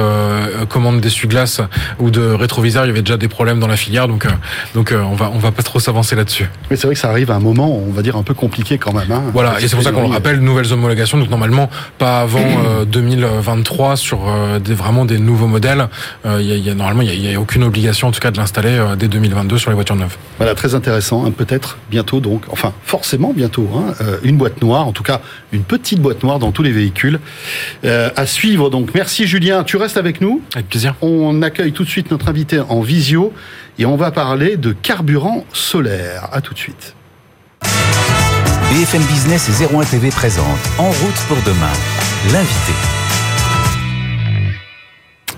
commandes 0.70 1.02
d'essuie-glace 1.02 1.62
ou 2.00 2.10
de 2.12 2.22
rétroviseurs, 2.22 2.86
il 2.86 2.88
y 2.90 2.92
avait 2.92 3.02
déjà 3.02 3.18
des 3.18 3.28
problèmes 3.28 3.60
dans 3.60 3.68
la 3.68 3.78
filière. 3.78 4.08
Donc, 4.08 4.28
donc 4.76 4.94
on 4.96 5.16
va 5.16 5.32
on 5.34 5.40
va 5.40 5.52
pas 5.52 5.64
trop 5.64 5.80
s'avancer 5.80 6.16
là-dessus. 6.16 6.50
Mais 6.70 6.78
c'est 6.78 6.88
vrai 6.88 6.94
que 6.96 7.00
ça 7.00 7.10
arrive 7.10 7.32
à 7.32 7.36
un 7.36 7.40
moment, 7.40 7.76
on 7.76 7.92
va 7.92 8.02
dire, 8.02 8.07
un 8.16 8.24
peu 8.24 8.34
compliqué 8.34 8.78
quand 8.78 8.94
même. 8.94 9.12
hein. 9.12 9.24
Voilà, 9.34 9.60
et 9.60 9.68
c'est 9.68 9.76
pour 9.76 9.84
ça 9.84 9.92
qu'on 9.92 10.02
le 10.08 10.14
rappelle, 10.14 10.40
nouvelles 10.40 10.72
homologations, 10.72 11.18
donc 11.18 11.30
normalement 11.30 11.70
pas 11.98 12.22
avant 12.22 12.40
euh, 12.66 12.86
2023 12.86 13.96
sur 13.98 14.28
euh, 14.28 14.60
des, 14.60 14.74
vraiment 14.74 15.06
des 15.06 15.18
nouveaux 15.20 15.48
modèles. 15.48 15.88
Euh, 16.26 16.38
Il 16.42 16.48
y 16.48 16.52
a, 16.52 16.56
il 16.56 16.66
y 16.66 16.70
a- 16.70 16.76
normalement, 16.76 17.02
il 17.02 17.20
n'y 17.20 17.34
a, 17.36 17.40
aucune 17.42 17.64
obligation 17.64 18.08
en 18.08 18.12
tout 18.12 18.20
cas 18.20 18.32
de 18.32 18.38
l'installer 18.38 18.78
euh, 18.78 18.96
dès 18.96 19.08
2022 19.08 19.58
sur 19.58 19.70
les 19.72 19.76
voitures 19.76 19.96
neuves. 19.96 20.16
Voilà, 20.38 20.56
très 20.56 20.76
intéressant. 20.76 21.26
hein, 21.26 21.32
Peut-être 21.32 21.78
bientôt, 21.90 22.20
donc, 22.20 22.44
enfin, 22.50 22.74
forcément 22.84 23.34
bientôt, 23.34 23.70
hein, 23.76 23.94
euh, 24.02 24.18
une 24.24 24.38
boîte 24.38 24.62
noire, 24.62 24.88
en 24.88 24.92
tout 24.92 25.04
cas, 25.04 25.22
une 25.52 25.64
petite 25.64 26.00
boîte 26.02 26.24
noire 26.24 26.40
dans 26.40 26.52
tous 26.52 26.64
les 26.64 26.72
véhicules. 26.72 27.20
Euh, 27.86 28.10
à 28.16 28.26
suivre, 28.26 28.70
donc. 28.70 28.92
Merci, 28.94 29.28
Julien. 29.28 29.64
Tu 29.64 29.78
restes 29.78 29.98
avec 29.98 30.22
nous? 30.22 30.42
Avec 30.56 30.68
plaisir. 30.70 30.96
On 31.02 31.42
accueille 31.42 31.72
tout 31.72 31.84
de 31.84 31.90
suite 31.90 32.12
notre 32.12 32.28
invité 32.30 32.60
en 32.60 32.82
visio 32.82 33.34
et 33.80 33.86
on 33.86 33.96
va 33.96 34.12
parler 34.12 34.58
de 34.58 34.72
carburant 34.74 35.46
solaire. 35.54 36.28
À 36.32 36.42
tout 36.42 36.54
de 36.54 36.60
suite. 36.60 36.96
BFM 38.70 39.02
Business 39.04 39.48
et 39.48 39.74
01 39.74 39.86
TV 39.86 40.10
présente 40.10 40.60
En 40.78 40.90
route 40.90 41.16
pour 41.30 41.38
demain. 41.44 41.72
L'invité. 42.34 42.74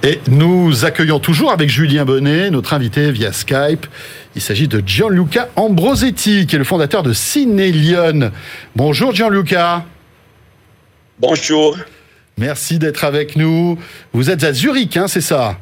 Et 0.02 0.20
nous 0.32 0.84
accueillons 0.84 1.20
toujours 1.20 1.52
avec 1.52 1.70
Julien 1.70 2.06
Bonnet, 2.06 2.50
notre 2.50 2.74
invité 2.74 3.12
via 3.12 3.32
Skype. 3.32 3.86
Il 4.36 4.42
s'agit 4.42 4.68
de 4.68 4.82
Gianluca 4.84 5.48
Ambrosetti, 5.56 6.48
qui 6.48 6.56
est 6.56 6.58
le 6.58 6.66
fondateur 6.66 7.04
de 7.04 7.14
Cinelion. 7.14 8.32
Bonjour 8.76 9.14
Gianluca. 9.14 9.86
Bonjour. 11.20 11.78
Merci 12.36 12.80
d'être 12.80 13.04
avec 13.04 13.36
nous. 13.36 13.78
Vous 14.12 14.32
êtes 14.32 14.44
à 14.44 14.54
Zurich, 14.54 14.98
hein, 14.98 15.08
c'est 15.08 15.22
ça? 15.22 15.60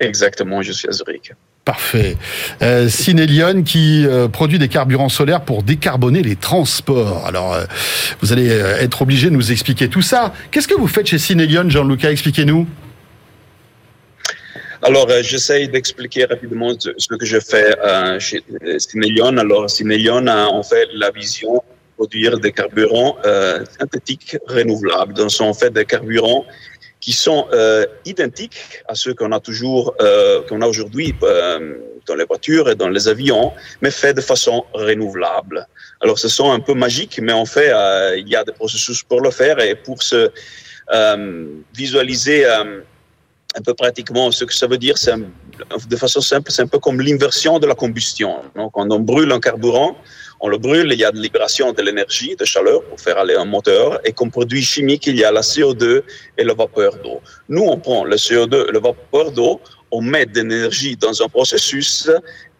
Exactement, 0.00 0.62
je 0.62 0.72
suis 0.72 0.88
à 0.88 0.92
Zurich. 0.92 1.32
Parfait. 1.64 2.18
Euh, 2.60 2.88
qui 3.64 4.06
euh, 4.06 4.28
produit 4.28 4.58
des 4.58 4.68
carburants 4.68 5.08
solaires 5.08 5.40
pour 5.40 5.62
décarboner 5.62 6.22
les 6.22 6.36
transports. 6.36 7.26
Alors, 7.26 7.54
euh, 7.54 7.64
vous 8.20 8.32
allez 8.34 8.50
euh, 8.50 8.76
être 8.80 9.00
obligé 9.00 9.30
de 9.30 9.34
nous 9.34 9.50
expliquer 9.50 9.88
tout 9.88 10.02
ça. 10.02 10.34
Qu'est-ce 10.50 10.68
que 10.68 10.74
vous 10.74 10.88
faites 10.88 11.06
chez 11.06 11.18
Cinelion, 11.18 11.70
Jean-Luca 11.70 12.10
Expliquez-nous. 12.10 12.66
Alors, 14.82 15.08
euh, 15.08 15.22
j'essaie 15.22 15.66
d'expliquer 15.68 16.26
rapidement 16.26 16.74
ce, 16.78 16.90
que 17.08 17.24
je 17.24 17.40
fais 17.40 17.74
chez 18.18 18.42
Cinelion. 18.78 19.38
Alors, 19.38 19.70
Cinelion 19.70 20.26
a 20.26 20.44
en 20.46 20.62
fait 20.62 20.88
la 20.92 21.10
vision 21.12 21.54
de 21.54 21.60
produire 21.96 22.38
des 22.40 22.52
carburants 22.52 23.16
synthétiques 23.80 24.36
renouvelables. 24.48 25.14
Donc, 25.14 25.30
en 25.40 25.54
fait 25.54 25.70
des 25.70 25.86
carburants 25.86 26.44
qui 27.04 27.12
sont 27.12 27.46
euh, 27.52 27.84
identiques 28.06 28.82
à 28.88 28.94
ceux 28.94 29.12
qu'on 29.12 29.30
a 29.32 29.38
toujours, 29.38 29.94
euh, 30.00 30.40
qu'on 30.48 30.62
a 30.62 30.66
aujourd'hui 30.66 31.14
euh, 31.22 31.74
dans 32.06 32.14
les 32.14 32.24
voitures 32.24 32.70
et 32.70 32.74
dans 32.74 32.88
les 32.88 33.08
avions, 33.08 33.52
mais 33.82 33.90
faits 33.90 34.16
de 34.16 34.22
façon 34.22 34.64
renouvelable. 34.72 35.66
Alors, 36.00 36.18
ce 36.18 36.28
sont 36.28 36.50
un 36.50 36.60
peu 36.60 36.72
magiques, 36.72 37.20
mais 37.22 37.34
en 37.34 37.44
fait, 37.44 37.70
il 38.16 38.26
y 38.26 38.34
a 38.34 38.42
des 38.42 38.52
processus 38.52 39.02
pour 39.02 39.20
le 39.20 39.30
faire 39.30 39.60
et 39.60 39.74
pour 39.74 40.02
ce 40.02 40.30
visualiser 41.74 42.46
un 42.46 43.62
peu 43.62 43.74
pratiquement 43.74 44.30
ce 44.32 44.46
que 44.46 44.54
ça 44.54 44.66
veut 44.66 44.78
dire, 44.78 44.96
de 45.88 45.96
façon 45.96 46.20
simple, 46.20 46.50
c'est 46.50 46.62
un 46.62 46.66
peu 46.66 46.78
comme 46.78 47.00
l'inversion 47.00 47.58
de 47.58 47.66
la 47.66 47.74
combustion. 47.74 48.36
Donc, 48.56 48.72
quand 48.72 48.90
on 48.90 49.00
brûle 49.00 49.32
un 49.32 49.40
carburant, 49.40 49.96
on 50.40 50.48
le 50.48 50.58
brûle, 50.58 50.90
il 50.92 50.98
y 50.98 51.04
a 51.04 51.12
de 51.12 51.18
libération 51.18 51.72
de 51.72 51.80
l'énergie, 51.80 52.36
de 52.36 52.44
chaleur 52.44 52.82
pour 52.82 53.00
faire 53.00 53.18
aller 53.18 53.34
un 53.34 53.44
moteur. 53.44 54.00
Et 54.04 54.12
comme 54.12 54.30
produit 54.30 54.62
chimique, 54.62 55.06
il 55.06 55.16
y 55.16 55.24
a 55.24 55.32
la 55.32 55.40
CO2 55.40 56.02
et 56.36 56.44
la 56.44 56.54
vapeur 56.54 56.96
d'eau. 57.02 57.20
Nous, 57.48 57.62
on 57.62 57.78
prend 57.78 58.04
le 58.04 58.16
CO2 58.16 58.68
et 58.68 58.72
la 58.72 58.80
vapeur 58.80 59.32
d'eau, 59.32 59.60
on 59.90 60.02
met 60.02 60.26
de 60.26 60.40
l'énergie 60.40 60.96
dans 60.96 61.22
un 61.22 61.28
processus 61.28 62.10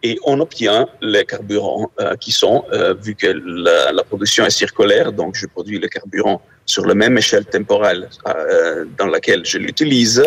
et 0.01 0.17
on 0.23 0.39
obtient 0.39 0.87
les 1.01 1.25
carburants 1.25 1.91
euh, 1.99 2.15
qui 2.15 2.31
sont, 2.31 2.63
euh, 2.71 2.93
vu 2.93 3.13
que 3.15 3.27
la, 3.27 4.03
production 4.03 4.45
est 4.45 4.57
circulaire, 4.63 5.11
donc 5.11 5.35
je 5.35 5.45
produis 5.47 5.79
le 5.79 5.87
carburant 5.87 6.41
sur 6.65 6.85
la 6.85 6.95
même 6.95 7.17
échelle 7.17 7.45
temporelle 7.45 8.09
euh, 8.27 8.85
dans 8.97 9.07
laquelle 9.07 9.43
je 9.45 9.57
l'utilise, 9.57 10.23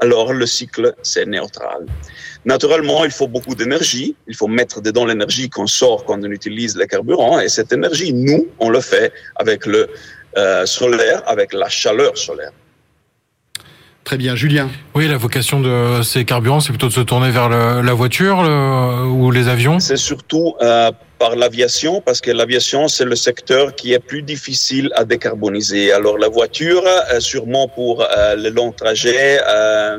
alors 0.00 0.32
le 0.32 0.46
cycle, 0.46 0.94
c'est 1.02 1.26
neutral. 1.26 1.86
Naturellement, 2.44 3.04
il 3.04 3.10
faut 3.10 3.28
beaucoup 3.28 3.54
d'énergie. 3.54 4.16
Il 4.26 4.34
faut 4.34 4.48
mettre 4.48 4.80
dedans 4.80 5.04
l'énergie 5.04 5.50
qu'on 5.50 5.66
sort 5.66 6.04
quand 6.06 6.18
on 6.24 6.30
utilise 6.30 6.76
les 6.76 6.86
carburants. 6.86 7.38
Et 7.38 7.48
cette 7.48 7.72
énergie, 7.72 8.12
nous, 8.14 8.48
on 8.58 8.70
le 8.70 8.80
fait 8.80 9.12
avec 9.36 9.66
le 9.66 9.88
euh, 10.38 10.64
solaire, 10.64 11.22
avec 11.26 11.52
la 11.52 11.68
chaleur 11.68 12.16
solaire. 12.16 12.52
Très 14.10 14.18
bien, 14.18 14.34
Julien. 14.34 14.68
Oui, 14.96 15.06
la 15.06 15.18
vocation 15.18 15.60
de 15.60 16.02
ces 16.02 16.24
carburants, 16.24 16.58
c'est 16.58 16.70
plutôt 16.70 16.88
de 16.88 16.92
se 16.92 17.00
tourner 17.00 17.30
vers 17.30 17.48
le, 17.48 17.80
la 17.80 17.94
voiture 17.94 18.42
le, 18.42 19.04
ou 19.06 19.30
les 19.30 19.46
avions? 19.46 19.78
C'est 19.78 19.96
surtout 19.96 20.56
euh, 20.60 20.90
par 21.20 21.36
l'aviation, 21.36 22.02
parce 22.04 22.20
que 22.20 22.32
l'aviation, 22.32 22.88
c'est 22.88 23.04
le 23.04 23.14
secteur 23.14 23.72
qui 23.76 23.92
est 23.92 24.00
plus 24.00 24.22
difficile 24.22 24.90
à 24.96 25.04
décarboniser. 25.04 25.92
Alors 25.92 26.18
la 26.18 26.26
voiture, 26.26 26.82
euh, 26.84 27.20
sûrement 27.20 27.68
pour 27.68 28.02
euh, 28.02 28.34
les 28.34 28.50
longs 28.50 28.72
trajets, 28.72 29.38
euh, 29.48 29.98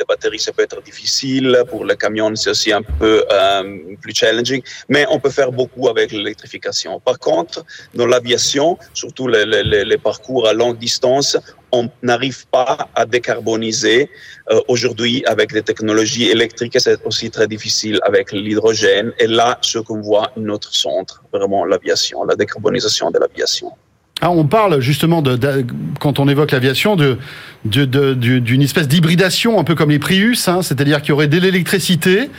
les 0.00 0.06
batteries, 0.08 0.38
ça 0.46 0.52
peut 0.52 0.62
être 0.62 0.82
difficile. 0.82 1.46
Pour 1.70 1.84
le 1.84 1.94
camion, 1.94 2.34
c'est 2.34 2.50
aussi 2.50 2.72
un 2.72 2.82
peu 2.82 3.24
euh, 3.30 3.96
plus 4.02 4.14
challenging. 4.14 4.62
Mais 4.88 5.04
on 5.10 5.18
peut 5.20 5.34
faire 5.40 5.52
beaucoup 5.52 5.88
avec 5.88 6.10
l'électrification. 6.12 7.00
Par 7.00 7.18
contre, 7.18 7.64
dans 7.94 8.06
l'aviation, 8.06 8.78
surtout 8.94 9.28
les, 9.28 9.44
les, 9.44 9.84
les, 9.84 9.98
parcours 9.98 10.48
à 10.48 10.52
longue 10.52 10.78
distance, 10.78 11.36
on 11.72 11.88
n'arrive 12.02 12.46
pas 12.48 12.88
à 12.94 13.06
décarboniser 13.06 14.10
euh, 14.50 14.60
aujourd'hui 14.68 15.22
avec 15.26 15.52
des 15.52 15.62
technologies 15.62 16.28
électriques. 16.36 16.76
C'est 16.78 17.04
aussi 17.04 17.30
très 17.30 17.46
difficile 17.46 17.98
avec 18.02 18.32
l'hydrogène. 18.32 19.12
Et 19.18 19.26
là, 19.26 19.58
ce 19.60 19.78
qu'on 19.78 20.00
voit, 20.00 20.32
notre 20.36 20.74
centre, 20.74 21.22
vraiment 21.32 21.64
l'aviation, 21.64 22.24
la 22.24 22.36
décarbonisation 22.36 23.10
de 23.10 23.18
l'aviation. 23.18 23.70
Ah, 24.22 24.30
on 24.30 24.44
parle 24.44 24.80
justement 24.80 25.22
de, 25.22 25.36
de 25.36 25.64
quand 25.98 26.18
on 26.18 26.28
évoque 26.28 26.52
l'aviation 26.52 26.96
de 26.96 27.18
d'une 27.64 28.62
espèce 28.62 28.88
d'hybridation 28.88 29.60
un 29.60 29.64
peu 29.64 29.74
comme 29.74 29.90
les 29.90 29.98
Prius, 29.98 30.48
hein, 30.48 30.62
c'est-à-dire 30.62 31.02
qu'il 31.02 31.10
y 31.10 31.12
aurait 31.12 31.28
de 31.28 31.38
l'électricité 31.38 32.30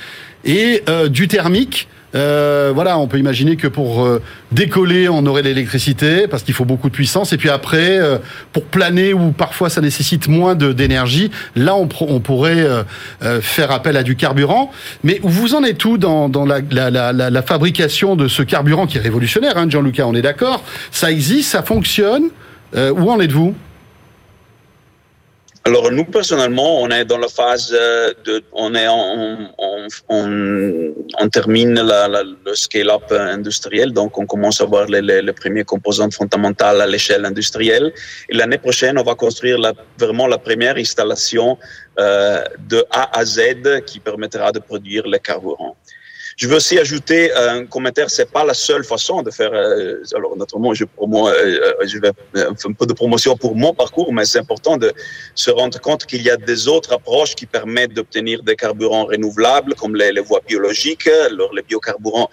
et 0.45 0.83
euh, 0.89 1.07
du 1.07 1.27
thermique. 1.27 1.87
Euh, 2.13 2.71
voilà, 2.73 2.97
on 2.97 3.07
peut 3.07 3.17
imaginer 3.17 3.55
que 3.55 3.67
pour 3.67 4.03
euh, 4.03 4.21
décoller, 4.51 5.07
on 5.07 5.25
aurait 5.25 5.43
l'électricité 5.43 6.27
parce 6.27 6.43
qu'il 6.43 6.53
faut 6.53 6.65
beaucoup 6.65 6.89
de 6.89 6.93
puissance. 6.93 7.31
Et 7.33 7.37
puis 7.37 7.49
après, 7.49 7.99
euh, 7.99 8.17
pour 8.51 8.65
planer 8.65 9.13
ou 9.13 9.31
parfois 9.31 9.69
ça 9.69 9.81
nécessite 9.81 10.27
moins 10.27 10.55
d'énergie, 10.55 11.31
là 11.55 11.75
on, 11.75 11.87
pourrait 12.19 12.65
faire 13.41 13.71
appel 13.71 13.97
à 13.97 14.03
du 14.03 14.15
carburant. 14.15 14.71
Mais 15.03 15.19
vous 15.23 15.55
en 15.55 15.63
êtes 15.63 15.83
où 15.85 15.97
dans, 15.97 16.29
la, 16.45 17.41
fabrication 17.41 18.15
de 18.15 18.27
ce 18.27 18.43
carburant 18.43 18.87
qui 18.87 18.97
est 18.97 19.01
révolutionnaire, 19.01 19.57
hein, 19.57 19.69
Gianluca 19.69 20.05
On 20.07 20.13
est 20.13 20.21
d'accord 20.21 20.63
Ça 20.91 21.11
existe, 21.11 21.51
ça 21.51 21.63
fonctionne. 21.63 22.25
où 22.75 23.11
en 23.11 23.19
êtes-vous? 23.19 23.55
Alors 25.63 25.91
nous 25.91 26.05
personnellement, 26.05 26.81
on 26.81 26.89
est 26.89 27.05
dans 27.05 27.19
la 27.19 27.27
phase 27.27 27.69
de, 27.71 28.43
on 28.51 28.73
est 28.73 28.87
en, 28.87 29.51
on, 29.57 29.87
on, 30.09 30.93
on 31.19 31.29
termine 31.29 31.75
la, 31.75 32.07
la, 32.07 32.23
le 32.23 32.55
scale-up 32.55 33.11
industriel, 33.11 33.93
donc 33.93 34.17
on 34.17 34.25
commence 34.25 34.59
à 34.59 34.65
voir 34.65 34.87
les, 34.87 35.01
les, 35.01 35.21
les 35.21 35.33
premiers 35.33 35.63
composantes 35.63 36.13
fondamentales 36.13 36.81
à 36.81 36.87
l'échelle 36.87 37.25
industrielle. 37.25 37.93
Et 38.29 38.35
l'année 38.35 38.57
prochaine, 38.57 38.97
on 38.97 39.03
va 39.03 39.15
construire 39.15 39.59
la, 39.59 39.73
vraiment 39.99 40.27
la 40.27 40.39
première 40.39 40.77
installation 40.77 41.57
euh, 41.99 42.43
de 42.67 42.83
A 42.91 43.19
à 43.19 43.23
Z 43.25 43.37
qui 43.85 43.99
permettra 43.99 44.51
de 44.51 44.59
produire 44.59 45.05
les 45.07 45.19
carburants. 45.19 45.75
Je 46.41 46.47
veux 46.47 46.55
aussi 46.55 46.79
ajouter 46.79 47.31
un 47.33 47.67
commentaire, 47.67 48.09
c'est 48.09 48.31
pas 48.31 48.43
la 48.43 48.55
seule 48.55 48.83
façon 48.83 49.21
de 49.21 49.29
faire. 49.29 49.51
Euh, 49.53 50.01
alors 50.15 50.35
naturellement, 50.35 50.73
je, 50.73 50.85
promo, 50.85 51.29
euh, 51.29 51.75
je 51.85 51.99
vais 51.99 52.11
faire 52.33 52.49
un 52.49 52.73
peu 52.73 52.87
de 52.87 52.93
promotion 52.93 53.37
pour 53.37 53.55
mon 53.55 53.75
parcours, 53.75 54.11
mais 54.11 54.25
c'est 54.25 54.39
important 54.39 54.75
de 54.75 54.91
se 55.35 55.51
rendre 55.51 55.79
compte 55.79 56.07
qu'il 56.07 56.23
y 56.23 56.31
a 56.31 56.37
des 56.37 56.67
autres 56.67 56.93
approches 56.93 57.35
qui 57.35 57.45
permettent 57.45 57.93
d'obtenir 57.93 58.41
des 58.41 58.55
carburants 58.55 59.05
renouvelables, 59.05 59.75
comme 59.75 59.95
les, 59.95 60.11
les 60.11 60.21
voies 60.21 60.41
biologiques. 60.47 61.07
Alors 61.29 61.53
les 61.53 61.61
biocarburants 61.61 62.31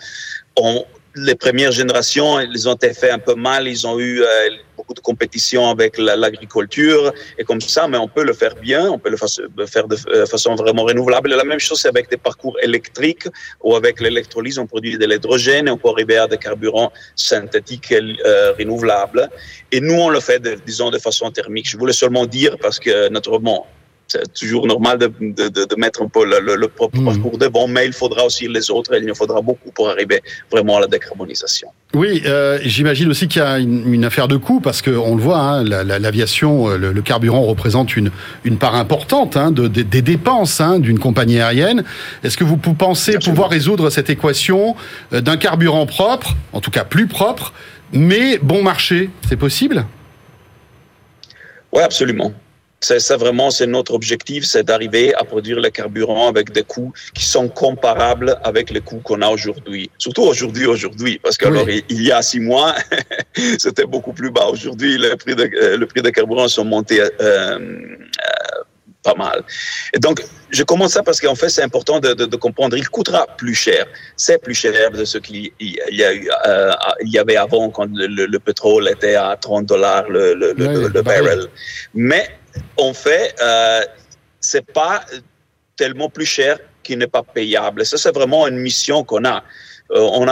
ont 0.56 0.86
les 1.14 1.34
premières 1.34 1.72
générations, 1.72 2.40
ils 2.40 2.66
ont 2.66 2.76
été 2.76 2.94
faits 2.94 3.12
un 3.12 3.18
peu 3.18 3.34
mal, 3.34 3.68
ils 3.68 3.86
ont 3.86 3.98
eu 3.98 4.22
euh, 4.22 4.26
beaucoup 4.88 4.94
de 4.94 5.00
compétition 5.00 5.68
avec 5.68 5.98
l'agriculture 5.98 7.12
et 7.38 7.44
comme 7.44 7.60
ça, 7.60 7.86
mais 7.88 7.98
on 7.98 8.08
peut 8.08 8.24
le 8.24 8.32
faire 8.32 8.54
bien, 8.54 8.88
on 8.90 8.98
peut 8.98 9.10
le 9.10 9.66
faire 9.66 9.86
de 9.86 9.96
façon 10.24 10.54
vraiment 10.54 10.84
renouvelable. 10.84 11.28
La 11.30 11.44
même 11.44 11.58
chose, 11.58 11.80
c'est 11.80 11.88
avec 11.88 12.08
des 12.08 12.16
parcours 12.16 12.56
électriques 12.62 13.28
ou 13.62 13.76
avec 13.76 14.00
l'électrolyse, 14.00 14.58
on 14.58 14.66
produit 14.66 14.96
de 14.96 15.06
l'hydrogène 15.06 15.68
et 15.68 15.70
on 15.70 15.76
peut 15.76 15.90
arriver 15.90 16.16
à 16.16 16.26
des 16.26 16.38
carburants 16.38 16.90
synthétiques 17.16 17.92
euh, 17.92 18.52
renouvelables. 18.58 19.28
Et 19.72 19.80
nous, 19.80 19.98
on 20.06 20.08
le 20.08 20.20
fait, 20.20 20.38
de, 20.38 20.56
disons, 20.64 20.90
de 20.90 20.98
façon 20.98 21.30
thermique. 21.30 21.68
Je 21.68 21.76
voulais 21.76 21.92
seulement 21.92 22.24
dire 22.24 22.56
parce 22.58 22.78
que, 22.78 23.08
naturellement, 23.10 23.66
c'est 24.08 24.32
toujours 24.32 24.66
normal 24.66 24.98
de, 24.98 25.12
de, 25.20 25.48
de, 25.48 25.76
mettre 25.76 26.02
un 26.02 26.08
peu 26.08 26.24
le, 26.24 26.40
le, 26.40 26.56
le 26.56 26.68
propre 26.68 26.98
mmh. 26.98 27.04
parcours 27.04 27.38
devant, 27.38 27.68
mais 27.68 27.86
il 27.86 27.92
faudra 27.92 28.24
aussi 28.24 28.48
les 28.48 28.70
autres 28.70 28.94
il 28.98 29.06
nous 29.06 29.14
faudra 29.14 29.42
beaucoup 29.42 29.70
pour 29.70 29.90
arriver 29.90 30.22
vraiment 30.50 30.78
à 30.78 30.80
la 30.80 30.86
décarbonisation. 30.86 31.68
Oui, 31.94 32.22
euh, 32.26 32.58
j'imagine 32.62 33.10
aussi 33.10 33.28
qu'il 33.28 33.42
y 33.42 33.44
a 33.44 33.58
une, 33.58 33.92
une, 33.92 34.04
affaire 34.04 34.26
de 34.26 34.36
coût 34.36 34.60
parce 34.60 34.82
qu'on 34.82 35.14
le 35.14 35.22
voit, 35.22 35.40
hein, 35.40 35.64
l'aviation, 35.64 36.68
la, 36.68 36.72
la, 36.72 36.78
le, 36.78 36.92
le, 36.92 37.02
carburant 37.02 37.42
représente 37.42 37.96
une, 37.96 38.10
une 38.44 38.56
part 38.56 38.74
importante 38.74 39.36
hein, 39.36 39.50
de, 39.50 39.68
de, 39.68 39.82
des 39.82 40.02
dépenses 40.02 40.60
hein, 40.60 40.80
d'une 40.80 40.98
compagnie 40.98 41.40
aérienne. 41.40 41.84
Est-ce 42.24 42.36
que 42.36 42.44
vous 42.44 42.56
pensez 42.56 43.14
Absolument. 43.14 43.34
pouvoir 43.34 43.50
résoudre 43.50 43.90
cette 43.90 44.10
équation 44.10 44.74
euh, 45.12 45.20
d'un 45.20 45.36
carburant 45.36 45.86
propre, 45.86 46.34
en 46.52 46.60
tout 46.60 46.70
cas 46.70 46.84
plus 46.84 47.06
propre, 47.06 47.52
mais 47.92 48.38
bon 48.38 48.62
marché? 48.62 49.10
C'est 49.28 49.36
possible? 49.36 49.84
Oui, 51.72 51.82
absolument. 51.82 52.32
C'est 52.80 53.00
ça 53.00 53.16
vraiment, 53.16 53.50
c'est 53.50 53.66
notre 53.66 53.92
objectif, 53.92 54.44
c'est 54.44 54.62
d'arriver 54.62 55.12
à 55.14 55.24
produire 55.24 55.58
le 55.58 55.68
carburant 55.68 56.28
avec 56.28 56.52
des 56.52 56.62
coûts 56.62 56.92
qui 57.12 57.24
sont 57.24 57.48
comparables 57.48 58.38
avec 58.44 58.70
les 58.70 58.80
coûts 58.80 59.00
qu'on 59.00 59.20
a 59.20 59.28
aujourd'hui. 59.28 59.90
Surtout 59.98 60.22
aujourd'hui, 60.22 60.66
aujourd'hui, 60.66 61.18
parce 61.20 61.36
que 61.36 61.48
oui. 61.48 61.56
alors, 61.56 61.68
il 61.68 62.02
y 62.02 62.12
a 62.12 62.22
six 62.22 62.38
mois, 62.38 62.74
c'était 63.58 63.84
beaucoup 63.84 64.12
plus 64.12 64.30
bas. 64.30 64.46
Aujourd'hui, 64.46 64.96
le 64.96 65.16
prix 65.16 65.34
de 65.34 65.76
le 65.76 65.86
prix 65.86 66.02
des 66.02 66.12
carburants 66.12 66.46
sont 66.46 66.64
montés 66.64 67.00
euh, 67.00 67.08
euh, 67.20 67.58
pas 69.02 69.14
mal. 69.14 69.42
Et 69.92 69.98
donc, 69.98 70.22
je 70.50 70.62
commence 70.62 70.92
ça 70.92 71.02
parce 71.02 71.20
qu'en 71.20 71.34
fait, 71.34 71.48
c'est 71.48 71.62
important 71.62 71.98
de, 71.98 72.14
de, 72.14 72.26
de, 72.26 72.36
comprendre. 72.36 72.76
Il 72.76 72.88
coûtera 72.88 73.26
plus 73.36 73.54
cher. 73.54 73.86
C'est 74.16 74.40
plus 74.40 74.54
cher 74.54 74.90
de 74.90 75.04
ce 75.04 75.18
qu'il 75.18 75.50
y, 75.60 76.02
a 76.02 76.14
eu, 76.14 76.30
euh, 76.46 76.72
il 77.02 77.10
y 77.10 77.18
avait 77.18 77.36
avant 77.36 77.70
quand 77.70 77.88
le, 77.92 78.06
le, 78.06 78.26
le, 78.26 78.38
pétrole 78.38 78.88
était 78.88 79.14
à 79.14 79.36
30 79.36 79.66
dollars 79.66 80.08
le, 80.08 80.34
le, 80.34 80.54
oui, 80.58 80.90
le 80.92 81.02
barrel. 81.02 81.46
Mais 81.94 82.28
en 82.76 82.92
fait, 82.92 83.34
euh, 83.42 83.82
c'est 84.40 84.66
pas 84.66 85.04
tellement 85.76 86.08
plus 86.08 86.26
cher 86.26 86.58
qu'il 86.82 86.98
n'est 86.98 87.06
pas 87.06 87.22
payable. 87.22 87.84
Ça, 87.84 87.96
c'est 87.98 88.14
vraiment 88.14 88.46
une 88.46 88.58
mission 88.58 89.04
qu'on 89.04 89.24
a. 89.24 89.42
Euh, 89.90 90.26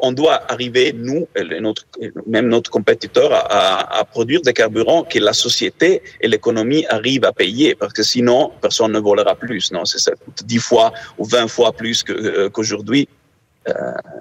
on, 0.00 0.12
doit 0.12 0.50
arriver, 0.50 0.92
nous, 0.92 1.28
et 1.36 1.42
même 2.26 2.48
notre 2.48 2.70
compétiteur, 2.70 3.30
à, 3.32 4.04
produire 4.04 4.42
des 4.42 4.52
carburants 4.52 5.04
que 5.04 5.20
la 5.20 5.32
société 5.32 6.02
et 6.20 6.26
l'économie 6.26 6.84
arrivent 6.88 7.24
à 7.24 7.32
payer, 7.32 7.76
parce 7.76 7.92
que 7.92 8.02
sinon, 8.02 8.50
personne 8.60 8.92
ne 8.92 8.98
volera 8.98 9.36
plus. 9.36 9.70
Non, 9.70 9.84
coûte 9.84 10.44
10 10.44 10.58
fois 10.58 10.92
ou 11.18 11.24
20 11.24 11.46
fois 11.46 11.72
plus 11.72 12.02
qu'aujourd'hui. 12.52 13.06
Que, 13.06 13.12
euh, 13.68 13.72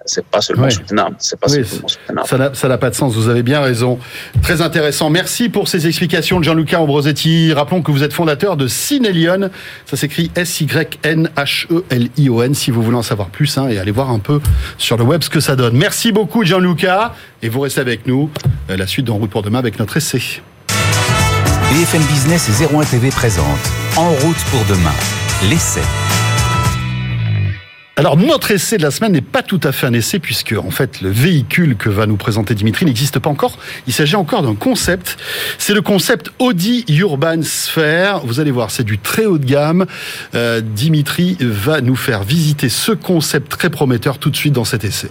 c'est 0.05 0.25
pas 0.25 0.41
seulement 0.41 0.65
oui. 0.65 0.71
soutenable. 0.71 1.15
C'est 1.19 1.39
pas 1.39 1.47
oui, 1.49 1.63
seulement 1.65 1.87
soutenable. 1.87 2.55
Ça 2.55 2.67
n'a 2.67 2.77
pas 2.77 2.89
de 2.89 2.95
sens. 2.95 3.13
Vous 3.15 3.29
avez 3.29 3.43
bien 3.43 3.61
raison. 3.61 3.99
Très 4.41 4.61
intéressant. 4.61 5.09
Merci 5.09 5.49
pour 5.49 5.67
ces 5.67 5.87
explications, 5.87 6.41
Gianluca 6.41 6.79
Ambrosetti. 6.79 7.53
Rappelons 7.53 7.81
que 7.81 7.91
vous 7.91 8.03
êtes 8.03 8.13
fondateur 8.13 8.57
de 8.57 8.67
Synelion. 8.67 9.49
Ça 9.85 9.97
s'écrit 9.97 10.31
S-Y-N-H-E-L-I-O-N. 10.35 10.95
Si 12.55 12.71
vous 12.71 12.81
voulez 12.81 12.97
en 12.97 13.03
savoir 13.03 13.29
plus, 13.29 13.57
hein, 13.57 13.67
et 13.67 13.77
aller 13.79 13.91
voir 13.91 14.09
un 14.09 14.19
peu 14.19 14.41
sur 14.77 14.97
le 14.97 15.03
web 15.03 15.23
ce 15.23 15.29
que 15.29 15.39
ça 15.39 15.55
donne. 15.55 15.77
Merci 15.77 16.11
beaucoup, 16.11 16.43
Gianluca. 16.43 17.13
Et 17.41 17.49
vous 17.49 17.59
restez 17.61 17.81
avec 17.81 18.07
nous. 18.07 18.29
Euh, 18.69 18.77
la 18.77 18.87
suite 18.87 19.05
d'En 19.05 19.15
route 19.15 19.29
pour 19.29 19.43
demain 19.43 19.59
avec 19.59 19.79
notre 19.79 19.97
essai. 19.97 20.41
BFM 21.71 22.01
Business 22.03 22.49
et 22.49 22.75
01 22.75 22.83
TV 22.83 23.09
présente 23.09 23.45
En 23.97 24.09
route 24.09 24.43
pour 24.51 24.63
demain. 24.65 24.93
L'essai. 25.49 25.81
Alors 27.97 28.17
notre 28.17 28.51
essai 28.51 28.77
de 28.77 28.83
la 28.83 28.91
semaine 28.91 29.13
n'est 29.13 29.21
pas 29.21 29.41
tout 29.41 29.61
à 29.63 29.71
fait 29.71 29.87
un 29.87 29.93
essai 29.93 30.19
puisque 30.19 30.53
en 30.53 30.69
fait 30.69 30.99
le 30.99 31.09
véhicule 31.09 31.77
que 31.77 31.87
va 31.87 32.05
nous 32.05 32.17
présenter 32.17 32.53
Dimitri 32.53 32.85
n'existe 32.85 33.19
pas 33.19 33.29
encore. 33.29 33.57
Il 33.87 33.93
s'agit 33.93 34.17
encore 34.17 34.41
d'un 34.41 34.55
concept. 34.55 35.15
C'est 35.57 35.73
le 35.73 35.81
concept 35.81 36.29
Audi 36.39 36.83
Urban 36.89 37.41
Sphere. 37.41 38.25
Vous 38.25 38.41
allez 38.41 38.51
voir, 38.51 38.69
c'est 38.69 38.83
du 38.83 38.97
très 38.97 39.25
haut 39.25 39.37
de 39.37 39.45
gamme. 39.45 39.85
Euh, 40.33 40.59
Dimitri 40.59 41.37
va 41.39 41.79
nous 41.79 41.95
faire 41.95 42.23
visiter 42.23 42.67
ce 42.67 42.91
concept 42.91 43.49
très 43.49 43.69
prometteur 43.69 44.17
tout 44.17 44.29
de 44.29 44.35
suite 44.35 44.53
dans 44.53 44.65
cet 44.65 44.83
essai. 44.83 45.09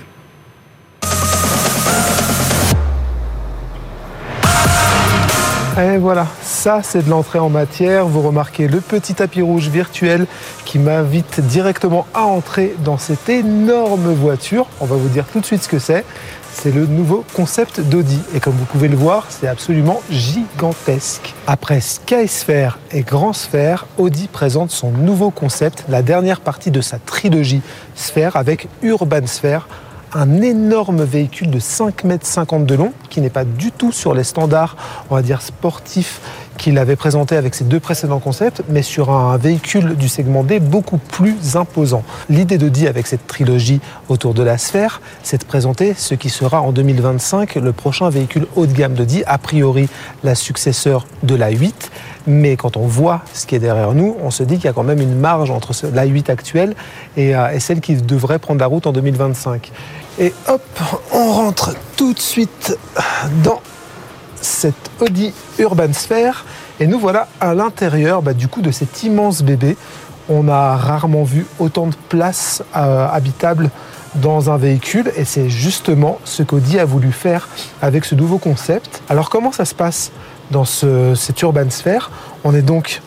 Et 5.76 5.98
voilà, 5.98 6.28
ça 6.40 6.82
c'est 6.84 7.04
de 7.04 7.10
l'entrée 7.10 7.40
en 7.40 7.48
matière. 7.48 8.06
Vous 8.06 8.22
remarquez 8.22 8.68
le 8.68 8.80
petit 8.80 9.14
tapis 9.14 9.42
rouge 9.42 9.68
virtuel 9.68 10.28
qui 10.64 10.78
m'invite 10.78 11.40
directement 11.40 12.06
à 12.14 12.22
entrer 12.22 12.76
dans 12.84 12.96
cette 12.96 13.28
énorme 13.28 14.12
voiture. 14.12 14.66
On 14.80 14.84
va 14.84 14.94
vous 14.94 15.08
dire 15.08 15.24
tout 15.32 15.40
de 15.40 15.44
suite 15.44 15.64
ce 15.64 15.68
que 15.68 15.80
c'est. 15.80 16.04
C'est 16.52 16.72
le 16.72 16.86
nouveau 16.86 17.24
concept 17.34 17.80
d'Audi. 17.80 18.20
Et 18.36 18.38
comme 18.38 18.52
vous 18.52 18.66
pouvez 18.66 18.86
le 18.86 18.96
voir, 18.96 19.26
c'est 19.30 19.48
absolument 19.48 20.00
gigantesque. 20.10 21.34
Après 21.48 21.80
Skysphere 21.80 22.78
et 22.92 23.02
Grand 23.02 23.32
Sphere, 23.32 23.88
Audi 23.98 24.28
présente 24.28 24.70
son 24.70 24.92
nouveau 24.92 25.30
concept, 25.30 25.84
la 25.88 26.02
dernière 26.02 26.40
partie 26.40 26.70
de 26.70 26.80
sa 26.80 27.00
trilogie 27.00 27.62
Sphere 27.96 28.36
avec 28.36 28.68
Urban 28.82 29.26
Sphere 29.26 29.66
un 30.14 30.40
énorme 30.40 31.02
véhicule 31.02 31.50
de 31.50 31.58
5,50 31.58 32.06
mètres 32.06 32.64
de 32.64 32.74
long, 32.74 32.92
qui 33.10 33.20
n'est 33.20 33.30
pas 33.30 33.44
du 33.44 33.72
tout 33.72 33.92
sur 33.92 34.14
les 34.14 34.24
standards, 34.24 34.76
on 35.10 35.16
va 35.16 35.22
dire, 35.22 35.42
sportifs 35.42 36.20
qu'il 36.56 36.78
avait 36.78 36.96
présenté 36.96 37.36
avec 37.36 37.54
ses 37.54 37.64
deux 37.64 37.80
précédents 37.80 38.20
concepts, 38.20 38.62
mais 38.68 38.82
sur 38.82 39.10
un 39.10 39.36
véhicule 39.36 39.96
du 39.96 40.08
segment 40.08 40.44
D 40.44 40.60
beaucoup 40.60 40.98
plus 40.98 41.56
imposant. 41.56 42.04
L'idée 42.28 42.58
de 42.58 42.64
d'Audi 42.64 42.86
avec 42.86 43.06
cette 43.06 43.26
trilogie 43.26 43.80
autour 44.08 44.32
de 44.32 44.42
la 44.42 44.56
sphère, 44.56 45.02
c'est 45.22 45.38
de 45.38 45.44
présenter 45.44 45.92
ce 45.94 46.14
qui 46.14 46.30
sera 46.30 46.62
en 46.62 46.72
2025 46.72 47.56
le 47.56 47.72
prochain 47.72 48.08
véhicule 48.08 48.46
haut 48.56 48.66
de 48.66 48.72
gamme 48.72 48.94
d'Audi, 48.94 49.22
a 49.26 49.36
priori 49.36 49.88
la 50.22 50.34
successeur 50.34 51.06
de 51.24 51.34
la 51.34 51.50
8. 51.50 51.90
Mais 52.26 52.56
quand 52.56 52.78
on 52.78 52.86
voit 52.86 53.20
ce 53.34 53.44
qui 53.44 53.54
est 53.54 53.58
derrière 53.58 53.92
nous, 53.92 54.16
on 54.22 54.30
se 54.30 54.42
dit 54.44 54.54
qu'il 54.54 54.64
y 54.64 54.68
a 54.68 54.72
quand 54.72 54.82
même 54.82 55.00
une 55.00 55.18
marge 55.18 55.50
entre 55.50 55.72
la 55.92 56.04
8 56.04 56.30
actuelle 56.30 56.74
euh, 57.18 57.50
et 57.50 57.60
celle 57.60 57.80
qui 57.80 57.96
devrait 57.96 58.38
prendre 58.38 58.60
la 58.60 58.66
route 58.66 58.86
en 58.86 58.92
2025. 58.92 59.72
Et 60.18 60.32
hop, 60.48 60.62
on 61.12 61.32
rentre 61.32 61.74
tout 61.96 62.12
de 62.12 62.20
suite 62.20 62.78
dans 63.42 63.60
cette 64.40 64.90
Audi 65.00 65.32
Urban 65.58 65.92
Sphere. 65.92 66.44
Et 66.78 66.86
nous 66.86 67.00
voilà 67.00 67.26
à 67.40 67.54
l'intérieur 67.54 68.22
bah, 68.22 68.32
du 68.32 68.46
coup 68.46 68.62
de 68.62 68.70
cet 68.70 69.02
immense 69.02 69.42
bébé. 69.42 69.76
On 70.28 70.48
a 70.48 70.76
rarement 70.76 71.24
vu 71.24 71.46
autant 71.58 71.88
de 71.88 71.94
place 72.08 72.62
euh, 72.76 73.08
habitable 73.08 73.70
dans 74.14 74.50
un 74.50 74.56
véhicule 74.56 75.12
et 75.16 75.24
c'est 75.24 75.50
justement 75.50 76.18
ce 76.24 76.44
qu'Audi 76.44 76.78
a 76.78 76.84
voulu 76.84 77.10
faire 77.10 77.48
avec 77.82 78.04
ce 78.04 78.14
nouveau 78.14 78.38
concept. 78.38 79.02
Alors 79.08 79.28
comment 79.30 79.50
ça 79.50 79.64
se 79.64 79.74
passe 79.74 80.12
dans 80.52 80.64
ce, 80.64 81.14
cette 81.16 81.42
Urban 81.42 81.70
Sphere 81.70 82.10
On 82.44 82.54
est 82.54 82.62
donc 82.62 83.02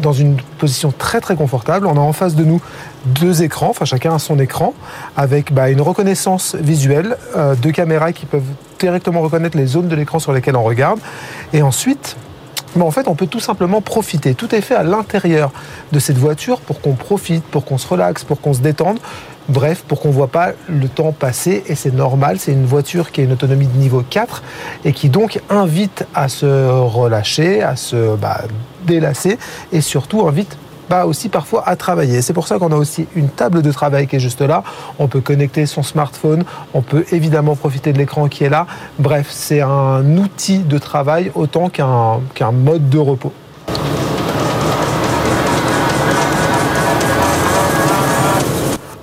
dans 0.00 0.12
une 0.12 0.36
position 0.58 0.92
très 0.96 1.20
très 1.20 1.36
confortable. 1.36 1.86
On 1.86 1.96
a 1.96 2.00
en 2.00 2.12
face 2.12 2.34
de 2.34 2.44
nous 2.44 2.60
deux 3.06 3.42
écrans, 3.42 3.70
enfin 3.70 3.84
chacun 3.84 4.14
a 4.14 4.18
son 4.18 4.38
écran, 4.38 4.74
avec 5.16 5.52
bah, 5.52 5.70
une 5.70 5.80
reconnaissance 5.80 6.54
visuelle, 6.54 7.16
euh, 7.36 7.54
deux 7.54 7.72
caméras 7.72 8.12
qui 8.12 8.26
peuvent 8.26 8.42
directement 8.78 9.20
reconnaître 9.20 9.56
les 9.56 9.66
zones 9.66 9.88
de 9.88 9.96
l'écran 9.96 10.18
sur 10.18 10.32
lesquelles 10.32 10.56
on 10.56 10.64
regarde. 10.64 11.00
Et 11.52 11.62
ensuite, 11.62 12.16
bah, 12.76 12.84
en 12.84 12.90
fait, 12.90 13.08
on 13.08 13.14
peut 13.14 13.26
tout 13.26 13.40
simplement 13.40 13.80
profiter. 13.80 14.34
Tout 14.34 14.54
est 14.54 14.60
fait 14.60 14.76
à 14.76 14.82
l'intérieur 14.82 15.50
de 15.92 15.98
cette 15.98 16.18
voiture 16.18 16.60
pour 16.60 16.80
qu'on 16.80 16.94
profite, 16.94 17.44
pour 17.44 17.64
qu'on 17.64 17.78
se 17.78 17.88
relaxe, 17.88 18.24
pour 18.24 18.40
qu'on 18.40 18.54
se 18.54 18.60
détende. 18.60 18.98
Bref, 19.48 19.84
pour 19.86 20.00
qu'on 20.00 20.08
ne 20.08 20.14
voit 20.14 20.28
pas 20.28 20.52
le 20.68 20.88
temps 20.88 21.12
passer, 21.12 21.64
et 21.66 21.74
c'est 21.74 21.92
normal, 21.92 22.38
c'est 22.38 22.52
une 22.52 22.66
voiture 22.66 23.10
qui 23.10 23.20
a 23.20 23.24
une 23.24 23.32
autonomie 23.32 23.66
de 23.66 23.76
niveau 23.76 24.04
4 24.08 24.42
et 24.84 24.92
qui 24.92 25.08
donc 25.08 25.40
invite 25.50 26.06
à 26.14 26.28
se 26.28 26.46
relâcher, 26.46 27.62
à 27.62 27.76
se 27.76 28.16
bah, 28.16 28.42
délasser 28.86 29.38
et 29.72 29.80
surtout 29.80 30.26
invite 30.26 30.56
pas 30.90 31.06
aussi 31.06 31.28
parfois 31.28 31.66
à 31.68 31.76
travailler. 31.76 32.20
C'est 32.20 32.32
pour 32.32 32.48
ça 32.48 32.58
qu'on 32.58 32.72
a 32.72 32.76
aussi 32.76 33.06
une 33.14 33.28
table 33.28 33.62
de 33.62 33.70
travail 33.70 34.08
qui 34.08 34.16
est 34.16 34.20
juste 34.20 34.40
là. 34.40 34.64
On 34.98 35.06
peut 35.06 35.20
connecter 35.20 35.64
son 35.64 35.84
smartphone, 35.84 36.44
on 36.74 36.82
peut 36.82 37.04
évidemment 37.12 37.54
profiter 37.54 37.92
de 37.92 37.98
l'écran 37.98 38.28
qui 38.28 38.44
est 38.44 38.48
là. 38.48 38.66
Bref, 38.98 39.28
c'est 39.30 39.60
un 39.60 40.16
outil 40.16 40.58
de 40.58 40.78
travail 40.78 41.30
autant 41.34 41.70
qu'un 41.70 42.52
mode 42.52 42.90
de 42.90 42.98
repos. 42.98 43.32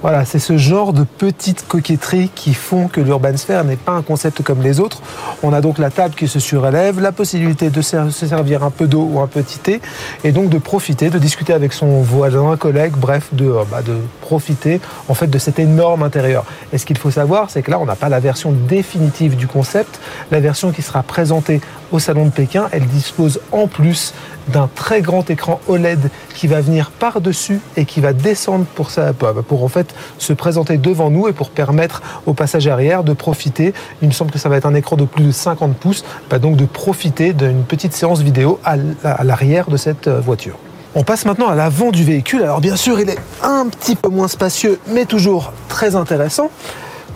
Voilà, 0.09 0.23
c'est 0.23 0.39
ce 0.39 0.55
genre 0.55 0.93
de 0.93 1.03
petites 1.03 1.67
coquetteries 1.67 2.31
qui 2.33 2.53
font 2.53 2.87
que 2.87 3.01
l'Urban 3.01 3.35
Sphere 3.35 3.65
n'est 3.65 3.75
pas 3.75 3.91
un 3.91 4.01
concept 4.01 4.41
comme 4.41 4.61
les 4.61 4.79
autres. 4.79 5.01
On 5.43 5.51
a 5.51 5.59
donc 5.59 5.79
la 5.79 5.89
table 5.89 6.15
qui 6.15 6.29
se 6.29 6.39
surélève, 6.39 7.01
la 7.01 7.11
possibilité 7.11 7.69
de 7.69 7.81
se 7.81 8.09
servir 8.09 8.63
un 8.63 8.69
peu 8.69 8.87
d'eau 8.87 9.05
ou 9.11 9.19
un 9.19 9.27
petit 9.27 9.59
thé, 9.59 9.81
et 10.23 10.31
donc 10.31 10.47
de 10.47 10.59
profiter, 10.59 11.09
de 11.09 11.19
discuter 11.19 11.51
avec 11.51 11.73
son 11.73 12.01
voisin, 12.03 12.55
collègue, 12.55 12.93
bref, 12.95 13.27
de, 13.33 13.47
euh, 13.47 13.63
bah, 13.69 13.81
de 13.81 13.97
profiter 14.21 14.79
en 15.09 15.13
fait 15.13 15.27
de 15.27 15.37
cet 15.37 15.59
énorme 15.59 16.03
intérieur. 16.03 16.45
Et 16.71 16.77
ce 16.77 16.85
qu'il 16.85 16.97
faut 16.97 17.11
savoir, 17.11 17.49
c'est 17.49 17.61
que 17.61 17.71
là, 17.71 17.77
on 17.77 17.85
n'a 17.85 17.97
pas 17.97 18.07
la 18.07 18.21
version 18.21 18.53
définitive 18.53 19.35
du 19.35 19.47
concept. 19.47 19.99
La 20.31 20.39
version 20.39 20.71
qui 20.71 20.83
sera 20.83 21.03
présentée 21.03 21.59
au 21.91 21.99
salon 21.99 22.23
de 22.23 22.31
Pékin, 22.31 22.69
elle 22.71 22.85
dispose 22.85 23.41
en 23.51 23.67
plus 23.67 24.13
d'un 24.49 24.69
très 24.73 25.01
grand 25.01 25.29
écran 25.29 25.59
OLED 25.67 26.09
qui 26.33 26.47
va 26.47 26.61
venir 26.61 26.91
par-dessus 26.91 27.59
et 27.75 27.85
qui 27.85 27.99
va 27.99 28.13
descendre 28.13 28.65
pour, 28.65 29.63
en 29.63 29.67
fait 29.67 29.93
se 30.17 30.33
présenter 30.33 30.77
devant 30.77 31.09
nous 31.09 31.27
et 31.27 31.33
pour 31.33 31.49
permettre 31.49 32.01
au 32.25 32.33
passage 32.33 32.67
arrière 32.67 33.03
de 33.03 33.13
profiter. 33.13 33.73
Il 34.01 34.07
me 34.07 34.13
semble 34.13 34.31
que 34.31 34.39
ça 34.39 34.49
va 34.49 34.57
être 34.57 34.65
un 34.65 34.75
écran 34.75 34.95
de 34.95 35.05
plus 35.05 35.23
de 35.23 35.31
50 35.31 35.75
pouces, 35.75 36.03
bah 36.29 36.39
donc 36.39 36.55
de 36.55 36.65
profiter 36.65 37.33
d'une 37.33 37.63
petite 37.63 37.93
séance 37.93 38.21
vidéo 38.21 38.59
à 38.63 39.23
l'arrière 39.23 39.69
de 39.69 39.77
cette 39.77 40.07
euh, 40.07 40.19
voiture. 40.19 40.57
On 40.95 41.03
passe 41.03 41.25
maintenant 41.25 41.47
à 41.47 41.55
l'avant 41.55 41.91
du 41.91 42.03
véhicule. 42.03 42.41
Alors 42.41 42.59
bien 42.59 42.75
sûr, 42.75 42.99
il 42.99 43.09
est 43.09 43.19
un 43.43 43.67
petit 43.67 43.95
peu 43.95 44.09
moins 44.09 44.27
spacieux, 44.27 44.79
mais 44.87 45.05
toujours 45.05 45.53
très 45.67 45.95
intéressant. 45.95 46.49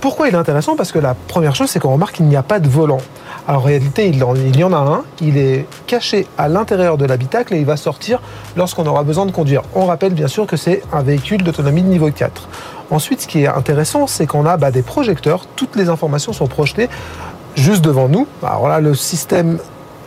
Pourquoi 0.02 0.28
il 0.28 0.36
est 0.36 0.38
intéressant? 0.38 0.76
Parce 0.76 0.92
que 0.92 1.00
la 1.00 1.14
première 1.14 1.56
chose, 1.56 1.70
c'est 1.70 1.80
qu'on 1.80 1.94
remarque 1.94 2.16
qu'il 2.16 2.26
n'y 2.26 2.36
a 2.36 2.44
pas 2.44 2.60
de 2.60 2.68
volant. 2.68 3.00
Alors, 3.48 3.62
en 3.62 3.66
réalité, 3.66 4.08
il, 4.08 4.18
y 4.18 4.64
en 4.64 4.74
a 4.74 4.78
un. 4.78 5.04
Il 5.20 5.38
est 5.38 5.66
caché 5.88 6.28
à 6.38 6.48
l'intérieur 6.48 6.98
de 6.98 7.06
l'habitacle 7.06 7.54
et 7.56 7.60
il 7.60 7.66
va 7.66 7.78
sortir 7.78 8.22
lorsqu'on 8.56 8.86
aura 8.86 9.04
besoin 9.04 9.26
de 9.26 9.32
conduire. 9.32 9.64
On 9.74 9.86
rappelle 9.86 10.14
bien 10.14 10.28
sûr 10.28 10.46
que 10.46 10.58
c'est 10.58 10.84
un 10.94 11.02
véhicule 11.02 11.44
d'autonomie 11.44 11.82
de 11.82 11.88
niveau 11.88 12.12
4. 12.12 12.48
Ensuite, 12.92 13.22
ce 13.22 13.28
qui 13.28 13.44
est 13.44 13.48
intéressant, 13.48 14.06
c'est 14.06 14.28
qu'on 14.28 14.46
a 14.46 14.58
bah, 14.58 14.72
des 14.72 14.84
projecteurs. 14.84 15.46
Toutes 15.56 15.76
les 15.76 15.90
informations 15.90 16.34
sont 16.34 16.48
projetées 16.48 16.90
juste 17.56 17.84
devant 17.84 18.08
nous. 18.08 18.28
Alors 18.44 18.68
là, 18.68 18.80
le 18.80 18.94
système 18.94 19.58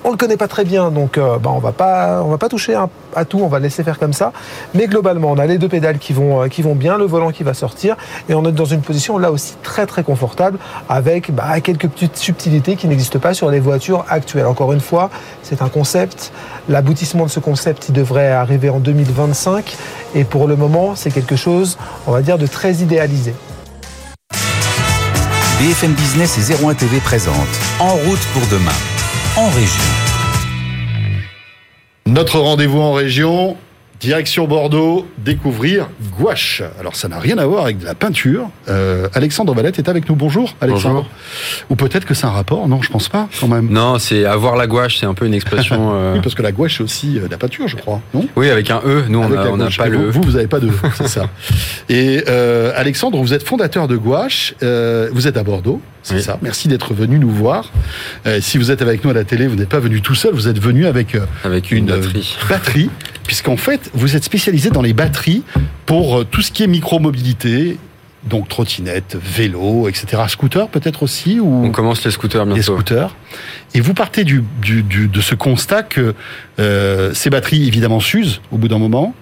on 0.05 0.11
le 0.11 0.17
connaît 0.19 0.37
pas 0.37 0.49
très 0.49 0.65
bien, 0.65 0.91
donc 0.91 1.17
euh, 1.17 1.39
bah, 1.39 1.51
on 1.53 1.59
va 1.59 1.73
pas, 1.73 2.23
on 2.23 2.29
va 2.29 2.37
pas 2.37 2.51
toucher 2.51 2.77
à 3.17 3.25
tout, 3.25 3.41
on 3.41 3.49
va 3.49 3.59
laisser 3.59 3.83
faire 3.83 3.99
comme 3.99 4.13
ça. 4.13 4.33
Mais 4.75 4.87
globalement, 4.87 5.31
on 5.31 5.39
a 5.39 5.47
les 5.47 5.57
deux 5.57 5.69
pédales 5.69 5.99
qui 5.99 6.13
vont, 6.13 6.43
euh, 6.43 6.49
qui 6.49 6.61
vont 6.61 6.75
bien, 6.75 6.99
le 6.99 7.05
volant 7.05 7.31
qui 7.31 7.43
va 7.43 7.55
sortir, 7.55 7.97
et 8.29 8.35
on 8.35 8.45
est 8.45 8.53
dans 8.53 8.67
une 8.67 8.83
position 8.83 9.17
là 9.17 9.33
aussi 9.33 9.55
très 9.63 9.87
très 9.87 10.03
confortable, 10.03 10.59
avec 10.91 11.35
bah, 11.35 11.61
quelques 11.63 11.89
petites 11.89 12.19
subtilités 12.19 12.77
qui 12.77 12.87
n'existent 12.87 13.19
pas 13.19 13.33
sur 13.33 13.51
les 13.51 13.61
voitures 13.61 14.05
actuelles. 14.11 14.47
Encore 14.47 14.73
une 14.75 14.81
fois, 14.81 15.09
c'est 15.43 15.63
un 15.63 15.69
concept. 15.69 16.33
L'aboutissement 16.69 17.25
de 17.25 17.31
ce 17.31 17.41
concept, 17.41 17.91
devrait 17.91 18.31
arriver 18.31 18.69
en 18.69 18.81
2025, 18.81 19.77
et 20.15 20.25
pour 20.25 20.47
le 20.47 20.57
moment, 20.57 20.95
c'est 20.95 21.11
quelque 21.11 21.37
chose, 21.37 21.79
on 22.07 22.13
va 22.13 22.21
dire, 22.21 22.37
de 22.37 22.47
très 22.47 22.75
idéalisé. 22.75 23.35
BFM 25.61 25.93
Business 25.93 26.51
et 26.51 26.65
01 26.65 26.75
TV 26.75 26.99
présente 26.99 27.35
En 27.79 27.95
route 27.95 28.27
pour 28.35 28.43
demain 28.51 28.94
région. 29.37 29.83
Notre 32.07 32.39
rendez-vous 32.39 32.81
en 32.81 32.93
région, 32.93 33.57
Direction 34.05 34.47
Bordeaux, 34.47 35.07
découvrir 35.17 35.89
gouache. 36.19 36.63
Alors 36.79 36.95
ça 36.95 37.09
n'a 37.09 37.19
rien 37.19 37.39
à 37.39 37.47
voir 37.47 37.65
avec 37.65 37.79
de 37.79 37.87
la 37.87 37.95
peinture. 37.95 38.51
Euh, 38.69 39.09
Alexandre 39.15 39.55
Valette 39.55 39.79
est 39.79 39.89
avec 39.89 40.07
nous. 40.11 40.15
Bonjour 40.15 40.55
Alexandre. 40.61 41.07
Bonjour. 41.07 41.71
Ou 41.71 41.77
peut-être 41.77 42.05
que 42.05 42.13
c'est 42.13 42.27
un 42.27 42.31
rapport. 42.31 42.69
Non, 42.69 42.83
je 42.83 42.91
pense 42.91 43.09
pas 43.09 43.31
quand 43.41 43.49
même. 43.49 43.71
Non, 43.71 43.99
c'est 43.99 44.27
avoir 44.27 44.57
la 44.57 44.67
gouache, 44.67 44.99
c'est 44.99 45.07
un 45.07 45.15
peu 45.15 45.25
une 45.25 45.33
expression. 45.33 45.93
Euh... 45.95 46.15
oui, 46.15 46.21
parce 46.23 46.35
que 46.35 46.43
la 46.43 46.51
gouache 46.53 46.79
c'est 46.79 46.83
aussi 46.83 47.19
euh, 47.19 47.27
de 47.27 47.31
la 47.31 47.37
peinture, 47.39 47.69
je 47.69 47.77
crois. 47.77 48.01
Non? 48.13 48.27
Oui, 48.37 48.51
avec 48.51 48.71
un 48.71 48.81
E. 48.85 49.05
Nous, 49.09 49.19
on 49.19 49.29
n'a 49.57 49.71
pas 49.71 49.87
le. 49.87 49.99
E. 49.99 50.11
Vous, 50.11 50.23
vous 50.23 50.33
n'avez 50.33 50.49
pas 50.49 50.61
de. 50.61 50.69
E, 50.69 50.73
c'est 50.97 51.09
ça. 51.09 51.29
Et 51.89 52.25
euh, 52.29 52.73
Alexandre, 52.75 53.19
vous 53.19 53.33
êtes 53.33 53.47
fondateur 53.47 53.87
de 53.87 53.97
gouache. 53.97 54.55
Vous 54.61 55.29
êtes 55.29 55.37
à 55.37 55.43
Bordeaux. 55.43 55.81
C'est 56.03 56.17
oui. 56.17 56.23
ça. 56.23 56.39
Merci 56.43 56.69
d'être 56.69 56.93
venu 56.93 57.19
nous 57.19 57.31
voir. 57.31 57.71
Si 58.41 58.59
vous 58.59 58.71
êtes 58.71 58.83
avec 58.83 59.05
nous 59.05 59.11
à 59.11 59.15
la 59.15 59.25
télé, 59.25 59.47
vous 59.47 59.57
n'êtes 59.57 59.69
pas 59.69 59.81
venu 59.81 60.03
tout 60.03 60.15
seul. 60.15 60.35
Vous 60.35 60.49
êtes 60.49 60.61
venu 60.61 60.87
avec 60.87 61.17
avec 61.45 61.71
une, 61.71 61.79
une 61.79 61.87
batterie. 61.87 62.37
batterie 62.49 62.91
puisqu'en 63.25 63.57
fait, 63.57 63.91
vous 63.95 64.17
êtes 64.17 64.25
spécialisé 64.25 64.71
dans 64.71 64.83
les 64.83 64.93
batteries 64.93 65.43
pour 65.87 66.21
euh, 66.21 66.25
tout 66.25 66.43
ce 66.43 66.53
qui 66.53 66.63
est 66.63 66.67
micromobilité, 66.67 67.79
donc 68.29 68.49
trottinette, 68.49 69.17
vélo, 69.23 69.89
etc. 69.89 70.23
Scooter 70.29 70.69
peut-être 70.69 71.03
aussi 71.03 71.41
ou 71.41 71.65
On 71.65 71.71
commence 71.71 72.05
les 72.05 72.11
scooters 72.11 72.47
bientôt. 72.47 72.57
Les 72.57 72.63
scooters. 72.63 73.15
Et 73.75 73.81
vous 73.81 73.95
partez 73.95 74.25
du, 74.25 74.45
du, 74.63 74.83
du 74.83 75.09
de 75.09 75.21
ce 75.21 75.35
constat 75.35 75.83
que 75.83 76.15
euh, 76.59 77.13
ces 77.13 77.31
batteries 77.31 77.67
évidemment 77.67 78.01
s'usent 78.01 78.41
au 78.51 78.57
bout 78.57 78.69
d'un 78.69 78.79
moment. 78.79 79.15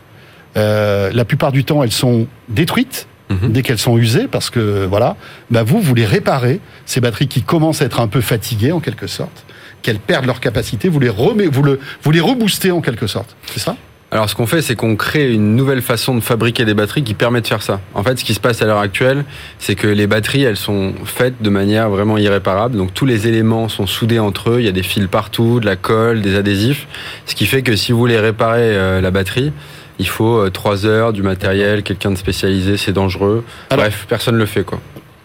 Euh, 0.57 1.11
la 1.13 1.25
plupart 1.25 1.51
du 1.51 1.65
temps, 1.65 1.83
elles 1.83 1.93
sont 1.93 2.27
détruites. 2.49 3.07
dès 3.31 3.63
qu'elles 3.63 3.79
sont 3.79 3.97
usées, 3.97 4.29
parce 4.31 4.51
que 4.51 4.85
voilà, 4.85 5.17
bah 5.51 5.63
vous, 5.63 5.81
vous 5.81 5.95
les 5.95 6.05
réparez, 6.05 6.61
ces 6.85 7.01
batteries 7.01 7.29
qui 7.29 7.41
commencent 7.41 7.81
à 7.81 7.87
être 7.87 8.01
un 8.01 8.07
peu 8.07 8.21
fatiguées 8.21 8.73
en 8.73 8.81
quelque 8.81 9.07
sorte, 9.07 9.47
qu'elles 9.81 9.99
perdent 9.99 10.27
leur 10.27 10.39
capacité, 10.39 10.91
vous 10.91 11.01
les, 11.01 11.09
remet, 11.09 11.47
vous, 11.47 11.63
le, 11.63 11.81
vous 12.03 12.11
les 12.11 12.21
reboostez 12.21 12.71
en 12.73 12.83
quelque 12.83 13.07
sorte. 13.07 13.35
C'est 13.47 13.61
ça? 13.61 13.77
Alors 14.13 14.29
ce 14.29 14.35
qu'on 14.35 14.47
fait, 14.47 14.61
c'est 14.61 14.77
qu'on 14.77 14.95
crée 14.95 15.33
une 15.33 15.57
nouvelle 15.57 15.81
façon 15.81 16.15
de 16.15 16.21
fabriquer 16.21 16.67
des 16.67 16.75
batteries 16.75 17.03
qui 17.03 17.15
permet 17.15 17.41
de 17.41 17.47
faire 17.47 17.63
ça. 17.63 17.81
En 17.95 18.03
fait, 18.03 18.19
ce 18.19 18.25
qui 18.25 18.35
se 18.35 18.41
passe 18.41 18.61
à 18.61 18.67
l'heure 18.67 18.79
actuelle, 18.79 19.25
c'est 19.59 19.75
que 19.75 19.87
les 19.87 20.07
batteries, 20.07 20.43
elles 20.43 20.59
sont 20.59 20.93
faites 21.07 21.41
de 21.41 21.49
manière 21.49 21.89
vraiment 21.89 22.19
irréparable. 22.19 22.77
Donc 22.77 22.93
tous 22.93 23.07
les 23.07 23.27
éléments 23.27 23.71
sont 23.71 23.87
soudés 23.87 24.19
entre 24.19 24.51
eux. 24.51 24.57
Il 24.61 24.67
y 24.67 24.69
a 24.69 24.73
des 24.73 24.83
fils 24.83 25.07
partout, 25.07 25.61
de 25.61 25.65
la 25.67 25.77
colle, 25.77 26.21
des 26.21 26.37
adhésifs. 26.37 26.87
Ce 27.25 27.35
qui 27.35 27.47
fait 27.47 27.63
que 27.63 27.75
si 27.75 27.91
vous 27.93 27.99
voulez 27.99 28.21
réparer 28.21 28.61
euh, 28.77 29.01
la 29.01 29.11
batterie, 29.11 29.51
il 29.99 30.07
faut 30.09 30.37
euh, 30.41 30.51
trois 30.51 30.85
heures, 30.85 31.15
du 31.15 31.23
matériel, 31.23 31.83
quelqu'un 31.83 32.11
de 32.11 32.19
spécialisé, 32.19 32.77
c'est 32.77 32.93
dangereux. 32.93 33.45
Alors- 33.71 33.85
Bref, 33.87 34.05
personne 34.11 34.35
ne 34.35 34.41
le 34.41 34.47
fait 34.47 34.63
quoi. 34.63 34.79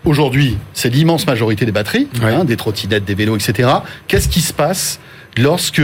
Aujourd'hui, 0.06 0.58
c'est 0.72 0.88
l'immense 0.90 1.28
majorité 1.28 1.66
des 1.66 1.74
batteries, 1.74 2.08
Ouais. 2.24 2.34
hein, 2.34 2.46
des 2.46 2.56
trottinettes, 2.56 3.04
des 3.04 3.16
vélos, 3.16 3.36
etc. 3.36 3.68
Qu'est-ce 4.08 4.30
qui 4.30 4.40
se 4.40 4.54
passe 4.54 5.02
lorsque 5.36 5.82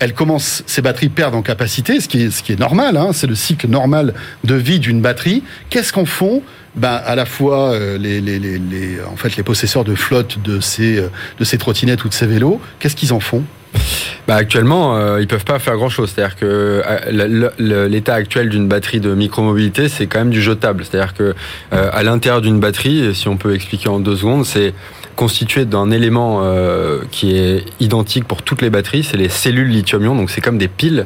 elles 0.00 0.14
commencent, 0.14 0.62
ces 0.66 0.82
batteries 0.82 1.10
perdent 1.10 1.34
en 1.36 1.42
capacité, 1.42 2.00
ce 2.00 2.08
qui 2.08 2.22
est, 2.24 2.30
ce 2.30 2.42
qui 2.42 2.52
est 2.52 2.58
normal, 2.58 2.96
hein, 2.96 3.10
c'est 3.12 3.26
le 3.26 3.34
cycle 3.34 3.68
normal 3.68 4.14
de 4.44 4.54
vie 4.54 4.80
d'une 4.80 5.00
batterie. 5.00 5.44
Qu'est-ce 5.68 5.92
qu'en 5.92 6.06
font 6.06 6.42
ben, 6.76 7.00
à 7.04 7.14
la 7.16 7.26
fois 7.26 7.72
euh, 7.72 7.98
les, 7.98 8.20
les, 8.20 8.38
les, 8.38 8.58
les- 8.58 8.98
en 9.12 9.16
fait, 9.16 9.36
les 9.36 9.42
possesseurs 9.42 9.84
de 9.84 9.94
flotte 9.94 10.40
de 10.42 10.60
ces, 10.60 10.98
euh, 10.98 11.08
de 11.38 11.44
ces 11.44 11.58
trottinettes 11.58 12.04
ou 12.04 12.08
de 12.08 12.14
ces 12.14 12.26
vélos 12.26 12.60
Qu'est-ce 12.78 12.94
qu'ils 12.96 13.12
en 13.12 13.20
font? 13.20 13.42
Bah 14.26 14.36
actuellement, 14.36 14.96
euh, 14.96 15.20
ils 15.20 15.26
peuvent 15.26 15.44
pas 15.44 15.58
faire 15.58 15.74
grand-chose. 15.76 16.12
C'est-à-dire 16.14 16.36
que 16.36 16.82
l'état 17.58 18.14
actuel 18.14 18.48
d'une 18.48 18.68
batterie 18.68 19.00
de 19.00 19.14
micromobilité, 19.14 19.88
c'est 19.88 20.06
quand 20.06 20.20
même 20.20 20.30
du 20.30 20.42
jetable. 20.42 20.84
C'est-à-dire 20.84 21.14
que 21.14 21.34
à 21.72 22.02
l'intérieur 22.02 22.40
d'une 22.40 22.58
batterie, 22.60 23.14
si 23.14 23.28
on 23.28 23.36
peut 23.36 23.54
expliquer 23.54 23.88
en 23.88 24.00
deux 24.00 24.16
secondes, 24.16 24.44
c'est 24.44 24.72
constitué 25.20 25.66
d'un 25.66 25.90
élément 25.90 26.40
euh, 26.42 27.02
qui 27.10 27.36
est 27.36 27.66
identique 27.78 28.24
pour 28.24 28.40
toutes 28.40 28.62
les 28.62 28.70
batteries, 28.70 29.02
c'est 29.02 29.18
les 29.18 29.28
cellules 29.28 29.68
lithium-ion. 29.68 30.14
Donc 30.16 30.30
c'est 30.30 30.40
comme 30.40 30.56
des 30.56 30.66
piles. 30.66 31.04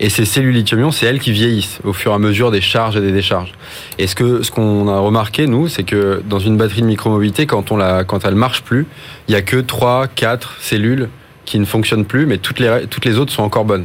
Et 0.00 0.08
ces 0.08 0.24
cellules 0.24 0.56
lithium-ion, 0.56 0.90
c'est 0.90 1.06
elles 1.06 1.20
qui 1.20 1.30
vieillissent 1.30 1.78
au 1.84 1.92
fur 1.92 2.10
et 2.10 2.14
à 2.16 2.18
mesure 2.18 2.50
des 2.50 2.60
charges 2.60 2.96
et 2.96 3.00
des 3.00 3.12
décharges. 3.12 3.52
Et 4.00 4.08
ce 4.08 4.16
que 4.16 4.42
ce 4.42 4.50
qu'on 4.50 4.88
a 4.88 4.98
remarqué 4.98 5.46
nous, 5.46 5.68
c'est 5.68 5.84
que 5.84 6.20
dans 6.28 6.40
une 6.40 6.56
batterie 6.56 6.80
de 6.80 6.88
micromobilité, 6.88 7.46
quand 7.46 7.70
on 7.70 7.76
la 7.76 8.02
quand 8.02 8.24
elle 8.24 8.34
marche 8.34 8.62
plus, 8.62 8.88
il 9.28 9.34
y 9.34 9.36
a 9.36 9.42
que 9.42 9.58
trois, 9.58 10.08
quatre 10.08 10.56
cellules 10.58 11.08
qui 11.44 11.60
ne 11.60 11.64
fonctionnent 11.64 12.06
plus, 12.06 12.26
mais 12.26 12.38
toutes 12.38 12.58
les 12.58 12.88
toutes 12.90 13.04
les 13.04 13.20
autres 13.20 13.32
sont 13.32 13.44
encore 13.44 13.64
bonnes. 13.64 13.84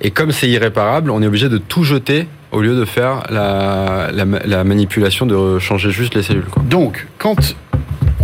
Et 0.00 0.10
comme 0.10 0.32
c'est 0.32 0.48
irréparable, 0.48 1.12
on 1.12 1.22
est 1.22 1.28
obligé 1.28 1.48
de 1.48 1.58
tout 1.58 1.84
jeter 1.84 2.26
au 2.50 2.60
lieu 2.60 2.74
de 2.74 2.84
faire 2.84 3.22
la, 3.30 4.10
la, 4.12 4.24
la 4.24 4.64
manipulation 4.64 5.26
de 5.26 5.60
changer 5.60 5.92
juste 5.92 6.16
les 6.16 6.24
cellules. 6.24 6.50
Donc, 6.64 7.06
quand 7.18 7.54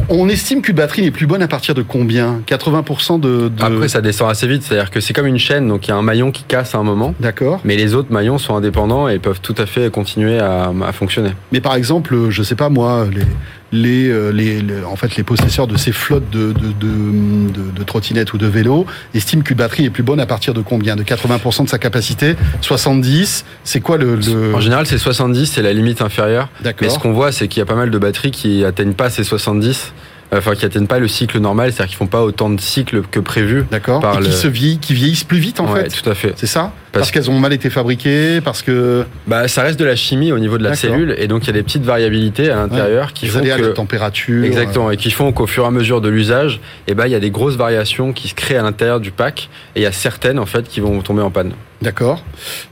on 0.09 0.29
estime 0.29 0.63
qu'une 0.63 0.77
batterie 0.77 1.03
n'est 1.03 1.11
plus 1.11 1.27
bonne 1.27 1.43
à 1.43 1.49
partir 1.49 1.75
de 1.75 1.83
combien? 1.83 2.41
80% 2.47 3.21
de... 3.21 3.49
de... 3.49 3.63
Après, 3.63 3.89
ça 3.89 4.01
descend 4.01 4.31
assez 4.31 4.47
vite, 4.47 4.63
c'est-à-dire 4.63 4.91
que 4.91 5.01
c'est 5.01 5.13
comme 5.13 5.27
une 5.27 5.39
chaîne, 5.39 5.69
donc 5.69 5.87
il 5.87 5.91
y 5.91 5.93
a 5.93 5.97
un 5.97 6.03
maillon 6.03 6.31
qui 6.31 6.45
casse 6.45 6.75
à 6.75 6.79
un 6.79 6.83
moment, 6.83 7.15
D'accord. 7.21 7.61
mais 7.65 7.77
les 7.77 7.95
autres 7.95 8.13
maillons 8.13 8.39
sont 8.39 8.55
indépendants 8.55 9.09
et 9.09 9.19
peuvent 9.19 9.41
tout 9.41 9.55
à 9.59 9.67
fait 9.67 9.91
continuer 9.91 10.39
à, 10.39 10.73
à 10.85 10.93
fonctionner. 10.93 11.31
Mais 11.53 11.61
par 11.61 11.75
exemple, 11.75 12.31
je 12.31 12.43
sais 12.43 12.57
pas 12.57 12.69
moi, 12.69 13.07
les, 13.13 13.23
les, 13.73 14.09
euh, 14.09 14.31
les, 14.31 14.61
les- 14.61 14.85
en 14.85 14.97
fait, 14.97 15.17
les 15.17 15.23
possesseurs 15.23 15.67
de 15.67 15.77
ces 15.77 15.93
flottes 15.93 16.29
de, 16.31 16.53
de, 16.53 16.69
de, 16.79 17.53
de- 17.53 17.71
de 17.75 17.83
trottinettes 17.85 18.33
ou 18.35 18.39
de 18.39 18.47
vélos 18.47 18.87
estiment 19.15 19.43
qu'une 19.43 19.57
batterie 19.57 19.87
est 19.87 19.91
plus 19.91 20.03
bonne 20.03 20.21
à 20.21 20.27
partir 20.27 20.53
de 20.55 20.61
combien? 20.61 20.95
De 20.97 21.03
80% 21.03 21.65
de 21.65 21.69
sa 21.69 21.79
capacité? 21.79 22.37
70 22.61 23.45
C'est 23.65 23.81
quoi 23.81 23.97
le... 23.97 24.17
le- 24.17 24.55
En 24.55 24.61
général, 24.61 24.87
c'est 24.87 24.99
70, 24.99 25.47
c'est 25.47 25.63
la 25.63 25.73
limite 25.73 26.03
inférieure. 26.03 26.49
Mais 26.83 26.89
ce 26.91 26.99
qu'on 26.99 27.13
voit, 27.13 27.33
c'est 27.33 27.49
qu'il 27.49 27.61
y 27.61 27.63
a 27.63 27.67
pas 27.67 27.75
mal 27.75 27.91
de 27.91 27.99
batteries 27.99 28.31
qui 28.31 28.65
atteignent 28.65 28.95
pas 28.95 29.11
ces 29.11 29.25
70, 29.25 29.69
euh, 29.69 30.12
enfin 30.39 30.55
qui 30.55 30.65
atteignent 30.65 30.87
pas 30.87 30.99
le 30.99 31.09
cycle 31.09 31.39
normal, 31.39 31.73
c'est-à-dire 31.73 31.89
qu'ils 31.91 31.99
font 31.99 32.07
pas 32.07 32.23
autant 32.23 32.49
de 32.51 32.61
cycles 32.61 33.03
que 33.11 33.21
prévu. 33.21 33.65
D'accord. 33.71 34.01
par 34.01 34.15
Et 34.19 34.23
qui 34.23 34.29
le- 34.29 34.33
se 34.33 34.49
vieillissent, 34.49 34.79
qui 34.81 34.95
vieillissent 34.95 35.25
plus 35.25 35.39
vite 35.39 35.61
en 35.61 35.71
ouais, 35.73 35.83
fait 35.89 35.89
tout 36.03 36.09
à 36.09 36.15
fait. 36.15 36.33
C'est 36.37 36.47
ça 36.47 36.73
Parce- 36.93 37.05
Parce 37.05 37.11
qu'elles 37.11 37.31
ont 37.31 37.39
mal 37.39 37.53
été 37.53 37.71
fabriquées, 37.71 38.41
parce 38.43 38.63
que 38.63 39.05
Bah, 39.27 39.49
ça 39.49 39.63
reste 39.63 39.79
de 39.79 39.85
la 39.85 39.97
chimie 39.97 40.31
au 40.33 40.39
niveau 40.39 40.59
de 40.59 40.65
la 40.65 40.75
celles 40.75 41.15
et 41.19 41.27
donc 41.27 41.45
il 41.45 41.47
y 41.47 41.51
a 41.51 41.53
des 41.55 41.63
petites 41.63 41.85
variabilités 41.85 42.51
à 42.51 42.57
l'intérieur 42.57 43.13
qui 43.13 43.25
les 43.27 43.31
font 43.31 43.41
que 43.43 43.73
température. 43.73 44.45
Exactement, 44.45 44.91
et 44.91 44.97
qui 44.97 45.11
font 45.11 45.33
qu'au 45.33 45.47
fur 45.47 45.65
et 45.65 45.67
à 45.67 45.71
mesure 45.71 46.01
de 46.01 46.09
l'usage, 46.09 46.61
eh 46.87 46.95
ben, 46.95 47.07
il 47.07 47.13
y 47.13 47.15
a 47.15 47.21
des 47.21 47.31
grosses 47.31 47.57
variations 47.57 48.13
qui 48.13 48.29
se 48.29 48.35
créent 48.35 48.57
à 48.57 48.63
l'intérieur 48.63 49.01
du 49.01 49.11
pack, 49.11 49.49
et 49.75 49.81
il 49.81 49.83
y 49.83 49.87
a 49.87 49.93
certaines, 49.93 50.39
en 50.39 50.47
fait, 50.47 50.69
qui 50.69 50.81
vont 50.81 51.01
tomber 51.01 51.23
en 51.23 51.31
panne. 51.31 51.53
D'accord. 51.81 52.23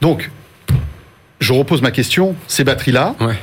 Donc, 0.00 0.30
je 1.40 1.52
repose 1.52 1.80
ma 1.82 1.90
question. 1.90 2.34
Ces 2.46 2.64
batteries-là, 2.64 3.14
Ouais. 3.20 3.34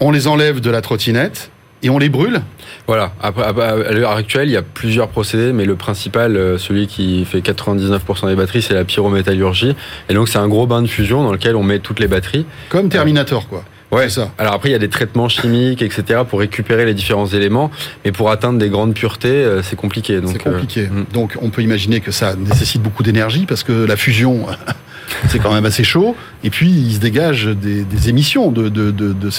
on 0.00 0.10
les 0.10 0.26
enlève 0.26 0.60
de 0.60 0.70
la 0.70 0.80
trottinette 0.80 1.50
et 1.82 1.90
on 1.90 1.98
les 1.98 2.08
brûle 2.08 2.40
Voilà. 2.86 3.12
Après, 3.20 3.42
à 3.44 3.92
l'heure 3.92 4.12
actuelle, 4.12 4.48
il 4.48 4.52
y 4.52 4.56
a 4.56 4.62
plusieurs 4.62 5.08
procédés, 5.08 5.52
mais 5.52 5.64
le 5.64 5.76
principal, 5.76 6.36
euh, 6.36 6.58
celui 6.58 6.86
qui 6.86 7.24
fait 7.24 7.40
99% 7.40 8.28
des 8.28 8.36
batteries, 8.36 8.62
c'est 8.62 8.74
la 8.74 8.84
pyrométallurgie. 8.84 9.74
Et 10.08 10.14
donc, 10.14 10.28
c'est 10.28 10.38
un 10.38 10.48
gros 10.48 10.66
bain 10.66 10.82
de 10.82 10.86
fusion 10.86 11.22
dans 11.22 11.32
lequel 11.32 11.56
on 11.56 11.62
met 11.62 11.80
toutes 11.80 12.00
les 12.00 12.08
batteries. 12.08 12.46
Comme 12.68 12.88
Terminator, 12.88 13.48
quoi. 13.48 13.64
Ouais, 13.92 14.04
C'est 14.04 14.20
ça. 14.20 14.30
Alors 14.38 14.54
après, 14.54 14.70
il 14.70 14.72
y 14.72 14.74
a 14.74 14.78
des 14.78 14.88
traitements 14.88 15.28
chimiques, 15.28 15.82
etc., 15.82 16.22
pour 16.28 16.40
récupérer 16.40 16.86
les 16.86 16.94
différents 16.94 17.26
éléments, 17.26 17.70
mais 18.04 18.12
pour 18.12 18.30
atteindre 18.30 18.58
des 18.58 18.70
grandes 18.70 18.94
puretés, 18.94 19.28
euh, 19.28 19.62
c'est 19.62 19.76
compliqué. 19.76 20.18
C'est 20.24 20.42
compliqué. 20.42 20.88
euh, 20.90 21.00
mm. 21.00 21.06
Donc, 21.12 21.36
on 21.42 21.50
peut 21.50 21.60
imaginer 21.60 22.00
que 22.00 22.10
ça 22.10 22.34
nécessite 22.34 22.80
beaucoup 22.80 23.02
d'énergie 23.02 23.44
parce 23.44 23.62
que 23.62 23.72
la 23.72 23.96
fusion, 23.96 24.46
c'est 25.28 25.38
quand 25.38 25.52
même 25.52 25.64
assez 25.64 25.84
chaud. 25.84 26.16
Et 26.44 26.50
puis, 26.50 26.70
il 26.70 26.94
se 26.94 26.98
dégage 26.98 27.46
des, 27.46 28.08
émissions 28.08 28.50
de, 28.50 29.30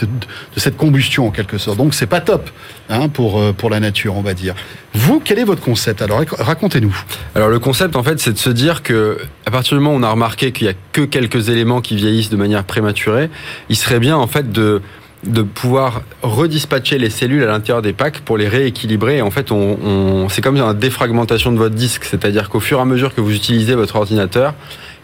cette, 0.55 0.77
combustion 0.77 1.27
en 1.27 1.31
quelque 1.31 1.57
sorte. 1.57 1.77
Donc, 1.77 1.93
c'est 1.93 2.07
pas 2.07 2.21
top 2.21 2.49
hein, 2.89 3.09
pour, 3.09 3.39
euh, 3.39 3.53
pour 3.53 3.69
la 3.69 3.79
nature, 3.79 4.15
on 4.15 4.21
va 4.21 4.33
dire. 4.33 4.55
Vous, 4.93 5.19
quel 5.23 5.39
est 5.39 5.43
votre 5.43 5.61
concept? 5.61 6.01
Alors, 6.01 6.21
rac- 6.21 6.35
racontez-nous. 6.41 6.95
Alors 7.35 7.49
le 7.49 7.59
concept 7.59 7.95
en 7.95 8.03
fait 8.03 8.19
c'est 8.19 8.33
de 8.33 8.37
se 8.37 8.49
dire 8.49 8.83
que 8.83 9.17
à 9.45 9.51
partir 9.51 9.77
du 9.77 9.83
moment 9.83 9.95
où 9.95 9.99
on 9.99 10.03
a 10.03 10.11
remarqué 10.11 10.51
qu'il 10.51 10.67
y 10.67 10.69
a 10.69 10.73
que 10.91 11.01
quelques 11.01 11.49
éléments 11.49 11.81
qui 11.81 11.95
vieillissent 11.95 12.29
de 12.29 12.37
manière 12.37 12.63
prématurée, 12.63 13.29
il 13.69 13.75
serait 13.75 13.99
bien 13.99 14.15
en 14.15 14.27
fait 14.27 14.51
de 14.51 14.81
de 15.25 15.41
pouvoir 15.41 16.01
redispatcher 16.21 16.97
les 16.97 17.09
cellules 17.09 17.43
à 17.43 17.47
l'intérieur 17.47 17.81
des 17.81 17.93
packs 17.93 18.19
pour 18.19 18.37
les 18.37 18.47
rééquilibrer. 18.47 19.17
Et 19.17 19.21
en 19.21 19.31
fait, 19.31 19.53
c'est 20.29 20.41
comme 20.41 20.57
une 20.57 20.73
défragmentation 20.73 21.51
de 21.51 21.57
votre 21.57 21.75
disque, 21.75 22.03
c'est-à-dire 22.03 22.49
qu'au 22.49 22.59
fur 22.59 22.79
et 22.79 22.81
à 22.81 22.85
mesure 22.85 23.15
que 23.15 23.21
vous 23.21 23.33
utilisez 23.33 23.73
votre 23.75 23.95
ordinateur, 23.95 24.53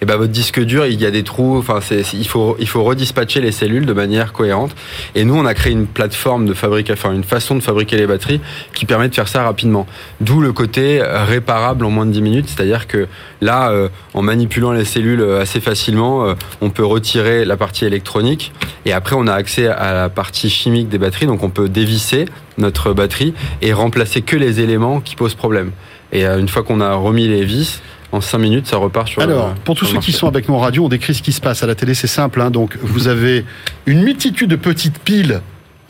et 0.02 0.06
ben 0.06 0.16
votre 0.16 0.32
disque 0.32 0.62
dur, 0.62 0.86
il 0.86 1.00
y 1.00 1.06
a 1.06 1.12
des 1.12 1.24
trous. 1.24 1.58
Enfin, 1.58 1.80
il 2.14 2.28
faut 2.28 2.56
il 2.60 2.68
faut 2.68 2.84
redispatcher 2.84 3.42
les 3.42 3.52
cellules 3.52 3.86
de 3.86 3.94
manière 3.94 4.32
cohérente. 4.32 4.72
Et 5.16 5.26
nous, 5.26 5.36
on 5.36 5.46
a 5.46 5.54
créé 5.54 5.74
une 5.74 5.88
plateforme 5.88 6.46
de 6.46 6.54
fabrication, 6.54 6.94
enfin 6.94 7.14
une 7.14 7.24
façon 7.24 7.56
de 7.56 7.60
fabriquer 7.60 7.98
les 7.98 8.08
batteries 8.08 8.40
qui 8.74 8.86
permet 8.86 9.10
de 9.10 9.16
faire 9.16 9.28
ça 9.28 9.44
rapidement. 9.44 9.88
D'où 10.22 10.40
le 10.40 10.54
côté 10.54 11.02
euh, 11.02 11.26
réparable 11.26 11.84
en 11.86 11.90
moins 11.90 12.06
de 12.06 12.12
10 12.12 12.22
minutes, 12.22 12.50
c'est-à-dire 12.50 12.88
que 12.88 13.08
là, 13.42 13.72
euh, 13.72 13.90
en 14.14 14.22
manipulant 14.22 14.72
les 14.72 14.86
cellules 14.86 15.22
euh, 15.22 15.42
assez 15.42 15.60
facilement, 15.60 16.26
euh, 16.26 16.34
on 16.62 16.70
peut 16.70 16.86
retirer 16.86 17.44
la 17.44 17.58
partie 17.58 17.86
électronique 17.86 18.54
et 18.86 18.94
après 18.94 19.16
on 19.18 19.28
a 19.28 19.34
accès 19.34 19.68
à 19.68 19.94
la 19.94 20.10
partie 20.10 20.50
chimique 20.50 20.90
des 20.90 20.98
batteries, 20.98 21.26
donc 21.26 21.44
on 21.44 21.50
peut 21.50 21.70
dévisser 21.70 22.26
notre 22.58 22.94
batterie 22.94 23.34
et 23.62 23.74
remplacer 23.74 24.22
que 24.22 24.36
les 24.36 24.60
éléments 24.60 25.02
qui 25.02 25.16
posent 25.16 25.36
problème. 25.36 25.72
Et 26.12 26.26
euh, 26.26 26.40
une 26.40 26.48
fois 26.48 26.64
qu'on 26.64 26.82
a 26.82 26.94
remis 26.94 27.28
les 27.28 27.44
vis, 27.44 27.82
en 28.12 28.22
5 28.22 28.38
minutes, 28.40 28.68
ça 28.68 28.78
repart 28.78 29.08
sur 29.08 29.22
Alors, 29.22 29.50
le- 29.50 29.54
pour 29.64 29.76
tous 29.76 29.86
ceux 29.86 30.00
qui 30.00 30.12
sont 30.12 30.28
avec 30.28 30.50
nous 30.50 30.56
en 30.56 30.60
radio, 30.60 30.86
on 30.86 30.90
décrit 30.90 31.14
ce 31.14 31.22
qui 31.22 31.32
se 31.32 31.42
passe 31.42 31.62
à 31.64 31.68
la 31.68 31.76
télé, 31.76 31.94
c'est 31.94 32.08
simple. 32.08 32.42
hein. 32.42 32.50
donc, 32.52 32.78
vous 32.82 33.08
avez 33.08 33.46
une 33.86 34.02
multitude 34.04 34.50
de 34.50 34.56
petites 34.56 35.00
piles 35.00 35.42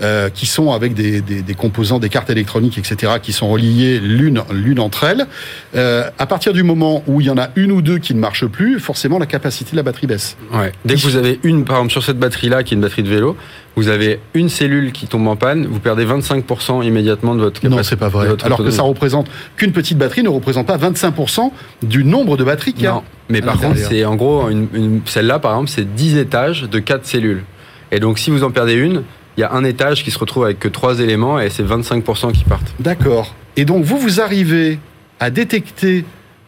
euh, 0.01 0.29
qui 0.29 0.45
sont 0.45 0.71
avec 0.71 0.93
des, 0.93 1.21
des- 1.21 1.41
des 1.41 1.53
composants, 1.53 1.99
des 1.99 2.09
cartes 2.09 2.29
électroniques, 2.29 2.77
etc., 2.77 3.13
qui 3.21 3.33
sont 3.33 3.49
reliées 3.49 3.99
l'une 3.99 4.41
l'une 4.51 4.79
entre 4.79 5.03
elles. 5.03 5.27
Euh, 5.75 6.09
à 6.17 6.25
partir 6.25 6.53
du 6.53 6.63
moment 6.63 7.03
où 7.07 7.19
il 7.21 7.27
y 7.27 7.29
en 7.29 7.37
a 7.37 7.49
une 7.55 7.71
ou 7.71 7.81
deux 7.81 7.97
qui 7.97 8.13
ne 8.15 8.19
marchent 8.19 8.45
plus, 8.47 8.79
forcément, 8.79 9.19
la 9.19 9.25
capacité 9.25 9.71
de 9.71 9.75
la 9.77 9.83
batterie 9.83 10.07
baisse. 10.07 10.37
Ouais. 10.53 10.71
Dès 10.85 10.95
que 10.95 11.01
vous 11.01 11.15
avez 11.15 11.39
une, 11.43 11.65
par 11.65 11.77
exemple 11.77 11.91
sur 11.91 12.03
cette 12.03 12.17
batterie-là, 12.19 12.63
qui 12.63 12.73
est 12.73 12.77
une 12.77 12.81
batterie 12.81 13.03
de 13.03 13.09
vélo, 13.09 13.35
vous 13.75 13.87
avez 13.87 14.19
une 14.33 14.49
cellule 14.49 14.91
qui 14.91 15.07
tombe 15.07 15.27
en 15.27 15.35
panne, 15.35 15.65
vous 15.65 15.79
perdez 15.79 16.05
25% 16.05 16.83
immédiatement 16.85 17.35
de 17.35 17.39
votre 17.41 17.61
capacité. 17.61 17.77
Non, 17.77 17.83
c'est 17.83 17.95
pas 17.95 18.09
vrai. 18.09 18.27
Alors 18.43 18.57
que 18.57 18.71
ça 18.71 18.83
représente 18.83 19.27
qu'une 19.57 19.71
petite 19.71 19.97
batterie 19.97 20.23
ne 20.23 20.29
représente 20.29 20.67
pas 20.67 20.77
25% 20.77 21.51
du 21.83 22.03
nombre 22.03 22.35
de 22.37 22.43
batteries 22.43 22.73
qu'il 22.73 22.83
y 22.83 22.87
a. 22.87 22.93
Non, 22.93 23.03
mais 23.29 23.41
par 23.41 23.59
contre, 23.59 23.77
c'est 23.77 24.03
en 24.05 24.15
gros, 24.15 24.49
une, 24.49 24.67
une- 24.73 25.01
celle-là, 25.05 25.39
par 25.39 25.51
exemple, 25.51 25.69
c'est 25.69 25.93
10 25.95 26.17
étages 26.17 26.63
de 26.63 26.79
4 26.79 27.05
cellules. 27.05 27.43
Et 27.91 27.99
donc, 27.99 28.19
si 28.19 28.31
vous 28.31 28.43
en 28.43 28.51
perdez 28.51 28.73
une, 28.73 29.03
il 29.39 29.43
y 29.43 29.45
a 29.45 29.53
un 29.53 29.63
étage 29.63 30.03
qui 30.03 30.11
se 30.11 30.19
retrouve 30.19 30.43
avec 30.43 30.59
que 30.59 30.67
3 30.67 30.99
éléments 30.99 31.39
et 31.39 31.49
c'est 31.49 31.63
25% 31.63 32.33
qui 32.33 32.43
partent. 32.43 32.73
D'accord. 32.81 33.33
Et 33.55 33.63
donc, 33.63 33.85
vous, 33.85 33.97
vous 33.97 34.19
arrivez 34.19 34.79
à 35.21 35.29
détecter 35.29 36.03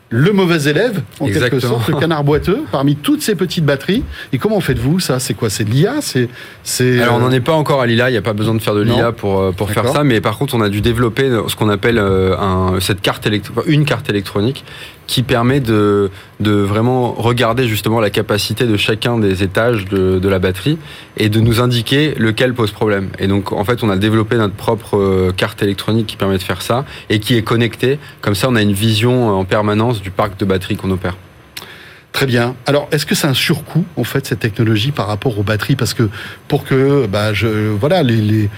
le 0.09 0.33
mauvais 0.33 0.69
élève, 0.69 1.01
en 1.21 1.27
quelque 1.27 1.61
sorte, 1.61 1.87
le 1.87 1.95
canard 1.95 2.25
boiteux, 2.25 2.63
parmi 2.69 2.97
toutes 2.97 3.21
ces 3.21 3.35
petites 3.35 3.63
batteries. 3.63 4.03
Et 4.33 4.39
comment 4.39 4.59
faites-vous 4.59 4.99
ça? 4.99 5.19
C'est 5.19 5.33
quoi? 5.35 5.49
C'est 5.49 5.63
de 5.63 5.69
l'IA 5.69 6.01
C'est 6.01 6.27
c'est 6.63 7.01
Alors, 7.01 7.15
on 7.15 7.19
euh, 7.19 7.21
n'en 7.21 7.31
est 7.31 7.39
pas 7.39 7.53
encore 7.53 7.79
à 7.79 7.85
l'IA, 7.85 8.09
il 8.09 8.11
n'y 8.11 8.17
a 8.17 8.21
pas 8.21 8.33
besoin 8.33 8.53
de 8.53 8.59
faire 8.59 8.75
de 8.75 8.81
l'IA 8.81 9.13
pour, 9.13 9.39
euh, 9.39 9.51
pour 9.53 9.71
faire 9.71 9.87
ça, 9.87 10.03
mais 10.03 10.19
par 10.19 10.37
contre, 10.37 10.53
on 10.55 10.59
a 10.61 10.67
dû 10.67 10.81
développer 10.81 11.29
ce 11.47 11.55
qu'on 11.55 11.69
appelle 11.69 11.97
euh, 11.97 12.35
un, 12.37 12.81
cette 12.81 12.99
carte 12.99 13.25
électro- 13.25 13.63
une 13.67 13.85
carte 13.85 14.09
électronique 14.09 14.65
qui 15.07 15.23
permet 15.23 15.59
de, 15.59 16.09
de 16.39 16.51
vraiment 16.51 17.13
regarder 17.13 17.67
justement 17.67 17.99
la 17.99 18.09
capacité 18.09 18.65
de 18.65 18.77
chacun 18.77 19.17
des 19.17 19.43
étages 19.43 19.85
de, 19.85 20.19
de 20.19 20.29
la 20.29 20.39
batterie 20.39 20.77
et 21.17 21.29
de 21.29 21.39
nous 21.39 21.59
indiquer 21.59 22.13
lequel 22.17 22.53
pose 22.53 22.71
problème. 22.71 23.09
Et 23.19 23.27
donc 23.27 23.51
en 23.51 23.63
fait 23.65 23.83
on 23.83 23.89
a 23.89 23.97
développé 23.97 24.37
notre 24.37 24.53
propre 24.55 24.97
euh, 24.97 25.31
carte 25.35 25.61
électronique 25.63 26.07
qui 26.07 26.17
permet 26.17 26.37
de 26.37 26.43
faire 26.43 26.61
ça 26.61 26.85
et 27.09 27.19
qui 27.19 27.35
est 27.35 27.43
connectée. 27.43 27.99
Comme 28.21 28.35
ça 28.35 28.47
on 28.49 28.55
a 28.55 28.61
une 28.61 28.73
vision 28.73 29.29
en 29.29 29.45
permanence 29.45 30.01
du 30.01 30.11
parc 30.11 30.39
de 30.39 30.45
batterie 30.45 30.77
qu'on 30.77 30.91
opère. 30.91 31.17
Très 32.11 32.25
bien. 32.25 32.55
Alors, 32.65 32.89
est-ce 32.91 33.05
que 33.05 33.15
c'est 33.15 33.27
un 33.27 33.33
surcoût 33.33 33.85
en 33.95 34.03
fait 34.03 34.25
cette 34.25 34.39
technologie 34.39 34.91
par 34.91 35.07
rapport 35.07 35.39
aux 35.39 35.43
batteries? 35.43 35.77
Parce 35.77 35.93
que 35.93 36.09
pour 36.49 36.65
que, 36.65 37.07
bah, 37.07 37.33
je, 37.33 37.47
voilà, 37.69 38.03
les, 38.03 38.17
les 38.17 38.49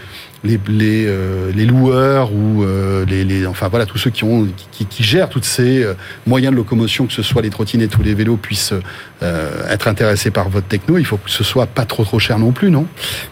les, 0.44 0.60
les, 0.68 1.06
euh, 1.08 1.52
les 1.56 1.66
loueurs 1.66 2.34
ou 2.34 2.64
euh, 2.64 3.06
les, 3.06 3.24
les, 3.24 3.48
enfin 3.48 3.70
voilà 3.70 3.86
tous 3.86 3.98
ceux 3.98 4.10
qui 4.10 4.24
ont 4.24 4.48
qui, 4.72 4.86
qui 4.86 5.04
gèrent 5.04 5.30
toutes 5.30 5.46
ces 5.46 5.84
euh, 5.84 5.94
moyens 6.28 6.52
de 6.52 6.58
locomotion, 6.58 7.06
que 7.08 7.14
ce 7.14 7.24
soit 7.24 7.42
les 7.42 7.50
trottinettes 7.50 7.98
ou 7.98 8.04
les 8.04 8.14
vélos, 8.14 8.38
puissent 8.38 8.74
être 9.70 9.88
intéressés 9.88 10.32
par 10.32 10.50
votre 10.50 10.68
techno. 10.68 10.98
Il 10.98 11.06
faut 11.06 11.16
que 11.16 11.32
ce 11.32 11.46
soit 11.46 11.66
pas 11.66 11.86
trop 11.86 12.04
trop 12.04 12.20
cher 12.20 12.40
non 12.40 12.52
plus, 12.52 12.70
non? 12.70 12.88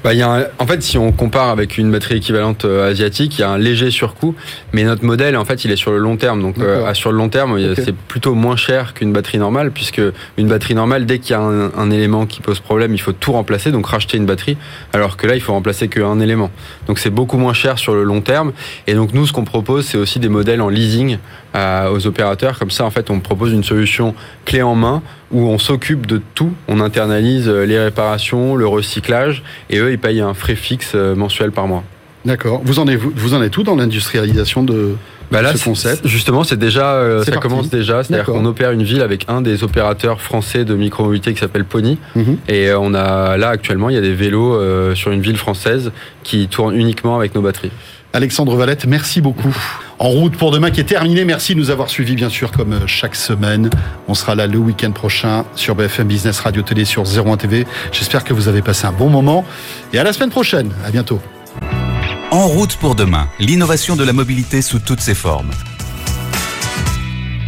Bah, 0.05 0.13
il 0.13 0.19
y 0.19 0.21
a 0.21 0.31
un, 0.31 0.45
En 0.57 0.65
fait, 0.65 0.81
si 0.81 0.97
on 0.97 1.11
compare 1.11 1.49
avec 1.49 1.77
une 1.77 1.91
batterie 1.91 2.15
équivalente 2.15 2.63
asiatique, 2.63 3.37
il 3.37 3.41
y 3.41 3.43
a 3.43 3.49
un 3.49 3.57
léger 3.57 3.91
surcoût, 3.91 4.33
mais 4.71 4.85
notre 4.85 5.03
modèle 5.03 5.35
en 5.35 5.43
fait 5.43 5.65
il 5.65 5.71
est 5.71 5.75
sur 5.75 5.91
le 5.91 5.97
long 5.97 6.15
terme. 6.15 6.41
Donc 6.41 6.55
sur 6.93 7.11
le 7.11 7.17
long 7.17 7.27
terme, 7.27 7.53
okay. 7.53 7.81
c'est 7.83 7.95
plutôt 7.95 8.35
moins 8.35 8.55
cher 8.55 8.93
qu'une 8.93 9.11
batterie 9.11 9.37
normale, 9.37 9.71
puisque 9.71 10.01
une 10.37 10.47
batterie 10.47 10.75
normale, 10.75 11.05
dès 11.05 11.19
qu'il 11.19 11.31
y 11.31 11.33
a 11.33 11.41
un, 11.41 11.71
un, 11.77 11.91
élément 11.91 12.25
qui 12.25 12.41
pose 12.41 12.61
problème, 12.61 12.93
il 12.93 13.01
faut 13.01 13.11
tout 13.11 13.33
remplacer, 13.33 13.71
donc 13.71 13.87
racheter 13.87 14.15
une 14.15 14.25
batterie, 14.25 14.57
alors 14.93 15.17
que 15.17 15.27
là 15.27 15.35
il 15.35 15.41
faut 15.41 15.51
remplacer 15.51 15.89
qu'un 15.89 16.21
élément. 16.21 16.51
Donc 16.87 16.99
c'est 17.01 17.09
beaucoup 17.09 17.37
moins 17.37 17.53
cher 17.53 17.79
sur 17.79 17.93
le 17.93 18.03
long 18.03 18.21
terme. 18.21 18.53
Et 18.87 18.93
donc 18.93 19.13
nous, 19.13 19.25
ce 19.25 19.33
qu'on 19.33 19.43
propose, 19.43 19.85
c'est 19.85 19.97
aussi 19.97 20.19
des 20.19 20.29
modèles 20.29 20.61
en 20.61 20.69
leasing 20.69 21.17
euh, 21.55 21.91
aux 21.91 22.05
opérateurs. 22.07 22.59
Comme 22.59 22.71
ça, 22.71 22.85
en 22.85 22.91
fait, 22.91 23.09
on 23.09 23.19
propose 23.19 23.51
une 23.51 23.63
solution 23.63 24.13
clé 24.45 24.61
en 24.61 24.75
main 24.75 25.01
où 25.31 25.47
on 25.47 25.57
s'occupe 25.57 26.05
de 26.05 26.21
tout. 26.35 26.53
On 26.67 26.79
internalise 26.79 27.49
les 27.49 27.79
réparations, 27.79 28.55
le 28.55 28.67
recyclage, 28.67 29.43
et 29.69 29.79
eux, 29.79 29.91
ils 29.91 29.99
payent 29.99 30.21
un 30.21 30.33
frais 30.33 30.55
fixe 30.55 30.91
euh, 30.95 31.15
mensuel 31.15 31.51
par 31.51 31.67
mois. 31.67 31.83
D'accord. 32.23 32.61
Vous 32.63 32.77
en 32.77 32.87
êtes 32.87 32.99
vous 32.99 33.33
en 33.33 33.41
êtes 33.41 33.51
tout 33.51 33.63
dans 33.63 33.75
l'industrialisation 33.75 34.63
de 34.63 34.95
bah 35.31 35.41
là, 35.41 35.55
ce 35.55 35.63
concept 35.63 36.05
Justement, 36.07 36.43
c'est 36.43 36.57
déjà, 36.57 36.93
euh, 36.93 37.23
ça 37.23 37.31
parti. 37.31 37.47
commence 37.47 37.69
déjà. 37.69 38.03
C'est-à-dire 38.03 38.25
qu'on 38.25 38.45
opère 38.45 38.71
une 38.71 38.83
ville 38.83 39.01
avec 39.01 39.25
un 39.27 39.41
des 39.41 39.63
opérateurs 39.63 40.21
français 40.21 40.65
de 40.65 40.75
micromobilité 40.75 41.33
qui 41.33 41.39
s'appelle 41.39 41.65
Pony. 41.65 41.97
Mm 42.15 42.21
-hmm. 42.21 42.35
Et 42.53 42.69
euh, 42.69 42.79
on 42.79 42.93
a 42.93 43.37
là 43.37 43.49
actuellement, 43.49 43.89
il 43.89 43.95
y 43.95 43.99
a 43.99 44.01
des 44.01 44.13
vélos 44.13 44.55
euh, 44.55 44.95
sur 44.95 45.11
une 45.11 45.21
ville 45.21 45.37
française 45.37 45.91
qui 46.23 46.47
tournent 46.47 46.75
uniquement 46.75 47.15
avec 47.15 47.33
nos 47.35 47.41
batteries. 47.41 47.71
Alexandre 48.13 48.55
Valette, 48.57 48.85
merci 48.87 49.21
beaucoup. 49.21 49.55
En 49.97 50.09
route 50.09 50.35
pour 50.35 50.51
demain 50.51 50.69
qui 50.69 50.81
est 50.81 50.89
terminé. 50.97 51.23
Merci 51.23 51.53
de 51.55 51.59
nous 51.59 51.69
avoir 51.69 51.89
suivis, 51.89 52.15
bien 52.15 52.29
sûr, 52.29 52.51
comme 52.51 52.73
chaque 52.85 53.15
semaine. 53.15 53.69
On 54.09 54.15
sera 54.15 54.35
là 54.35 54.47
le 54.47 54.57
week-end 54.57 54.91
prochain 54.91 55.45
sur 55.55 55.75
BFM 55.75 56.07
Business 56.07 56.39
Radio 56.41 56.61
Télé 56.61 56.83
sur 56.83 57.03
01 57.03 57.37
TV. 57.37 57.65
J'espère 57.93 58.23
que 58.25 58.33
vous 58.33 58.47
avez 58.49 58.61
passé 58.61 58.85
un 58.85 58.91
bon 58.91 59.09
moment. 59.09 59.45
Et 59.93 59.97
à 59.99 60.03
la 60.03 60.11
semaine 60.11 60.29
prochaine. 60.31 60.71
À 60.85 60.91
bientôt. 60.91 61.21
En 62.33 62.47
route 62.47 62.77
pour 62.77 62.95
demain, 62.95 63.27
l'innovation 63.39 63.97
de 63.97 64.05
la 64.05 64.13
mobilité 64.13 64.61
sous 64.61 64.79
toutes 64.79 65.01
ses 65.01 65.15
formes. 65.15 65.51